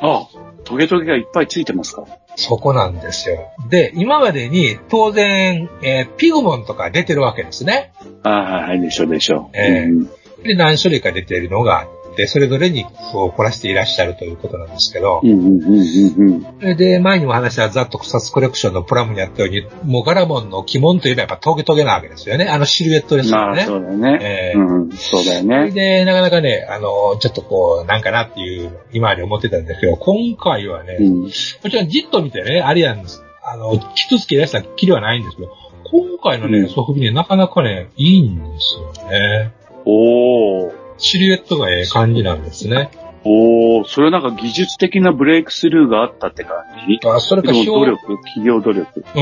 [0.00, 0.28] あ、
[0.64, 2.04] トゲトゲがいっぱいついてますか
[2.36, 3.50] そこなんですよ。
[3.68, 7.92] で、今までに当然、えーピグモンとか出てるわけですね。
[8.22, 9.56] ああ、はいはい、でしょうでしょう。
[9.56, 10.10] ええうん
[10.44, 16.42] で、何種類か出ているのがあって、それぞれに工夫を凝らしていらっしゃるということなんですけど、うんうんうんうんうん。
[16.60, 22.46] それで、前にも話したザット草津コレクションのプラムにあったように、もうガラモンの鬼門というのはやっぱトゲトゲなわけですよね。
[22.46, 23.64] あのシルエットですまあ、よね。
[23.64, 24.18] そうだよね。
[24.20, 25.70] ええうん、そうだよね。
[25.70, 31.22] で、なかなかね、あの、ちょっとこう、なんかなっていう、今まで思ってたんですけど、今回はね、うん。
[31.22, 33.22] もちろんじっと見てね、あれやんです。
[33.42, 35.50] あの、一つ切り出したきりはないんですけど、
[35.90, 39.52] 今回のね、うんソフビね、なかなかね、いいんですよね。
[39.86, 40.87] おー。
[40.98, 42.90] シルエットがええ感じなんですね。
[43.24, 46.56] おー、それはなんか技術的なブレイクスルーがあったって感
[46.88, 47.00] じ？
[47.08, 48.86] あ、それか努力、企業努力。
[49.00, 49.20] うー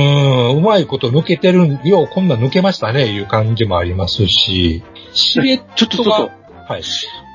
[0.55, 4.82] ん、うまいこと抜けてるん、よう、こんなん抜けましたね、いう感じもありますし、
[5.12, 6.31] シルエッちょっとちょトが、っ
[6.66, 6.82] と、はい。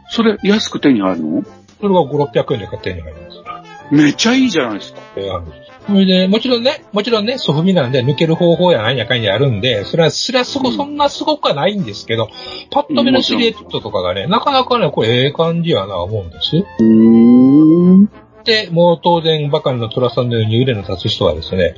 [0.09, 1.43] それ安く手に入るの？
[1.79, 3.95] それは5、600円で買ってに入ります。
[3.95, 4.99] めっちゃいいじゃないですか。
[5.17, 12.29] えーあるんですそれで、もちろんね、もちろんね、ソフビなんで抜ける方法やなんやかんやあるんで、それは、それはすご、うんそんなすごくはないんですけど、
[12.69, 16.57] パッと見のシルエットとかがね、なかなかね、これええ感じやな、思うんです。
[16.57, 18.05] うーん。
[18.43, 21.75] で、もう当然、バカリのトラさんのように腕の立つ人はですね、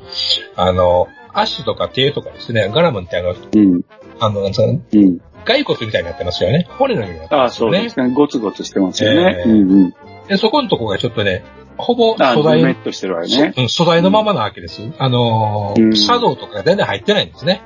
[0.55, 3.81] あの、足とか手とかですね、ガラムってあの、うん。
[4.19, 5.19] あの、なんつうん。
[5.45, 6.67] 骸骨みたいになってますよね。
[6.77, 7.77] 骨のようになってああ、ますよね。
[7.77, 8.13] そうですね。
[8.13, 9.43] ゴツゴツしてますよね。
[9.45, 9.93] ええうんうん。
[10.27, 11.43] で、そこのとこがちょっとね、
[11.77, 13.53] ほぼ素材ズメッとしてるわよね。
[13.57, 14.81] うん素材のままなわけです。
[14.97, 17.61] あのーうんシャドウとかが全然入ってないんですね。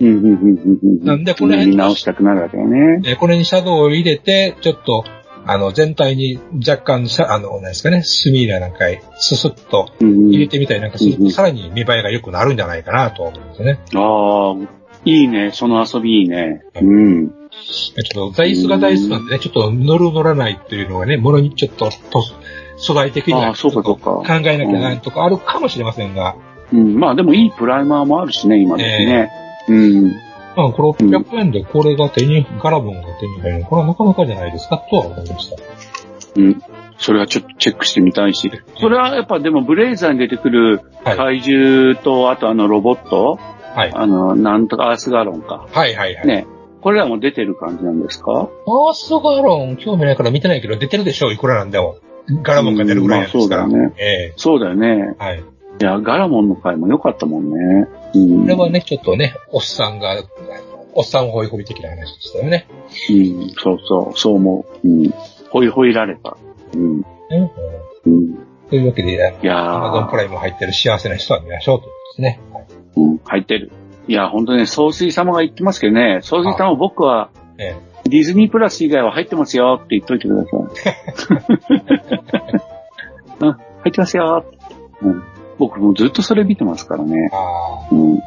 [0.00, 1.04] うんうんうんうんうん。
[1.04, 3.02] なんでこの辺見直したくなるわけよね。
[3.04, 5.04] えーこれにシャドウを入れて、ちょっと、
[5.46, 13.78] あの、全体に若干あの、なんですかね、スミーラなんかススッとうんうん入れてみたりなんかすると、うんうんさらに見栄えが良くなるんじゃないかなと思うんですね。
[13.94, 15.50] ああ、いいね。
[15.52, 16.62] その遊びいいね。
[16.80, 17.28] うん。
[17.50, 22.22] ちょっと座椅子が座椅子なんでね、ちょっと乗る乗らないっていうのがね、ものにちょっと、と
[22.80, 23.54] 素材的には。
[23.54, 26.36] 考えなきゃなとかあるかもしれませんが、
[26.72, 26.98] うん。
[26.98, 29.30] まあでもいいプライマーもあるしね、今ですね。
[29.68, 30.12] うん。
[30.56, 35.56] まあ、これ600円でこれが手に、ガラボンが手に入るの、これはなかなかじゃないですかとは思いました。
[36.36, 36.62] うん。
[36.98, 38.50] それはちょっとチェックしてみたいし。
[38.78, 41.16] それはやっぱでもブレイザーに出てくるはい。
[41.16, 43.38] 怪獣と、あとあのロボット、
[43.74, 43.92] はい。
[43.94, 45.66] あの、なんとかアースガロンか。
[45.72, 46.26] はいはいはい。
[46.26, 46.46] ね。
[46.82, 48.32] これらも出てる感じなんですか？
[48.32, 51.96] アースガロン、興味ないから見てないけど、出てるでしょう、いくらなんでも。
[52.42, 53.64] ガラモンが出るぐらいなんですから。
[53.64, 55.14] うんまあそうだよねええそうだよね。
[55.18, 55.40] はい。
[55.80, 57.88] いや、ガラモンの回も良かったもんね。
[58.14, 58.42] うん。
[58.42, 60.22] これはね、ちょっとね、おっさんが、
[60.92, 62.66] おっさんホイホイ的な話でしたよね。
[63.08, 64.88] うん、そうそう、そう思う。
[64.88, 65.10] うん。
[65.50, 66.36] ほいほいられた。
[66.74, 66.82] うん。
[66.82, 67.04] うん。
[68.06, 68.38] うん。
[68.68, 72.40] というわけで、いやアマゾンプー、ライム入ってる幸せな人は見ましょうとですね。
[72.52, 72.64] はい
[72.96, 73.72] うん、入ってる。
[74.06, 77.74] いや、本当ね、総帥様が言ってますけどね、総帥様僕は、え
[78.04, 81.84] ディズニープラス以外は入ってますよって言っといてください。
[83.46, 84.44] うん、入ってますよ、
[85.02, 85.22] うん。
[85.58, 87.30] 僕もずっとそれ見てますからね
[87.92, 88.12] うん。
[88.12, 88.20] うん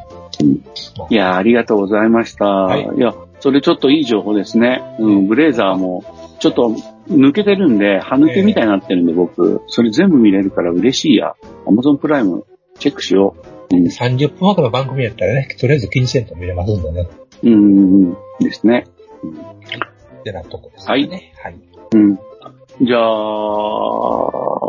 [1.10, 2.44] いや、ありがとうございました。
[2.44, 4.82] はいいや、それちょっといい情報ですね。
[4.98, 6.04] うん、ブレイザーも、
[6.40, 6.74] ちょっと
[7.08, 11.34] 抜けてるんで、歯抜けみたいになってるんで、僕、それ全部見れるから嬉しいや。
[11.66, 12.44] Amazon プライム、
[12.78, 13.36] チェックしよ
[13.70, 13.76] う。
[13.76, 13.90] うんあ。
[13.90, 17.08] 30分枠の番組やったらね、とりあえず気にせんと見れますんでね。
[17.42, 18.86] うんうんうん、ですね。
[19.30, 21.32] ってなとこですね。
[21.42, 21.56] はい。
[21.94, 22.16] うん。
[22.82, 23.00] じゃあ、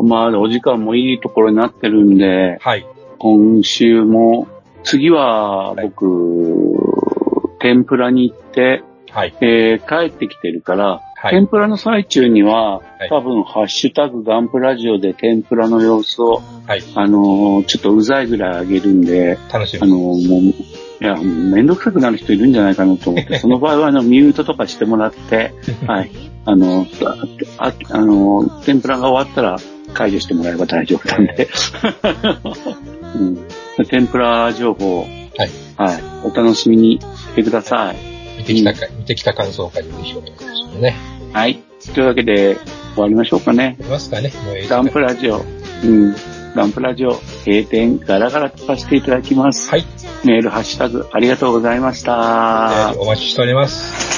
[0.03, 2.86] まあ、お時間もいいところになってるんで、はい。
[3.18, 4.48] 今週も、
[4.84, 6.06] 次は僕、
[7.60, 9.36] 天ぷらに行って、はい。
[9.41, 10.86] えー帰ってきてるから、
[11.18, 16.84] はい天ぷらの最中には、はい多分、ハッシュタグガンプラジオで天ぷらの様子を、はい。
[16.94, 20.02] あのーちょっとうざいぐらいあげるんで、楽しあのみ。
[20.26, 20.53] ーもう、
[21.02, 25.54] いや、めんどくさくなる人いるんじゃないかなと思って、 その場合は、あの、ミュートとかしてもらって、
[25.88, 26.12] はい。
[26.46, 26.86] あの、
[27.58, 29.58] あ、あの、天ぷらが終わったら
[29.94, 31.50] 解除してもらえば大丈夫なんで。
[33.16, 35.50] うん、天ぷら情報、はい。
[35.78, 36.04] はい。
[36.24, 37.96] お楽しみにしてください。
[38.38, 40.96] 見てきたか、見てきた感想会でしょうということですよね。
[41.34, 41.60] はい。
[41.94, 42.58] というわけで、
[42.94, 43.78] 終わりましょうかね。
[43.80, 45.44] いますかねもういいガンプラジオ。
[45.84, 46.16] うん。
[46.56, 49.69] ガンプラジオ、閉店、ガラガラとさせていただきます。
[49.69, 49.86] はい。
[50.23, 52.94] メール、ハッシュタグ、ありがとうございました。
[52.94, 54.15] えーお待ちしております。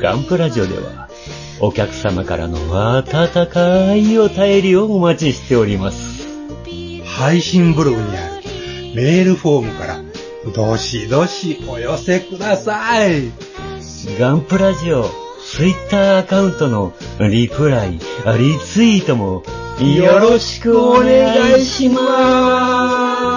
[0.00, 1.08] ガンプラジオでは、
[1.60, 2.58] お客様からの
[2.96, 6.26] 温かいお便りをお待ちしております。
[7.06, 8.42] 配信ブログにある
[8.96, 10.00] メールフォームから、
[10.52, 13.30] どしどしお寄せください。
[14.18, 15.08] ガンプラジオ、
[15.56, 17.98] ツイッターアカウントのリプライ、リ
[18.58, 19.44] ツイートも
[19.80, 23.33] よろしくお願いします。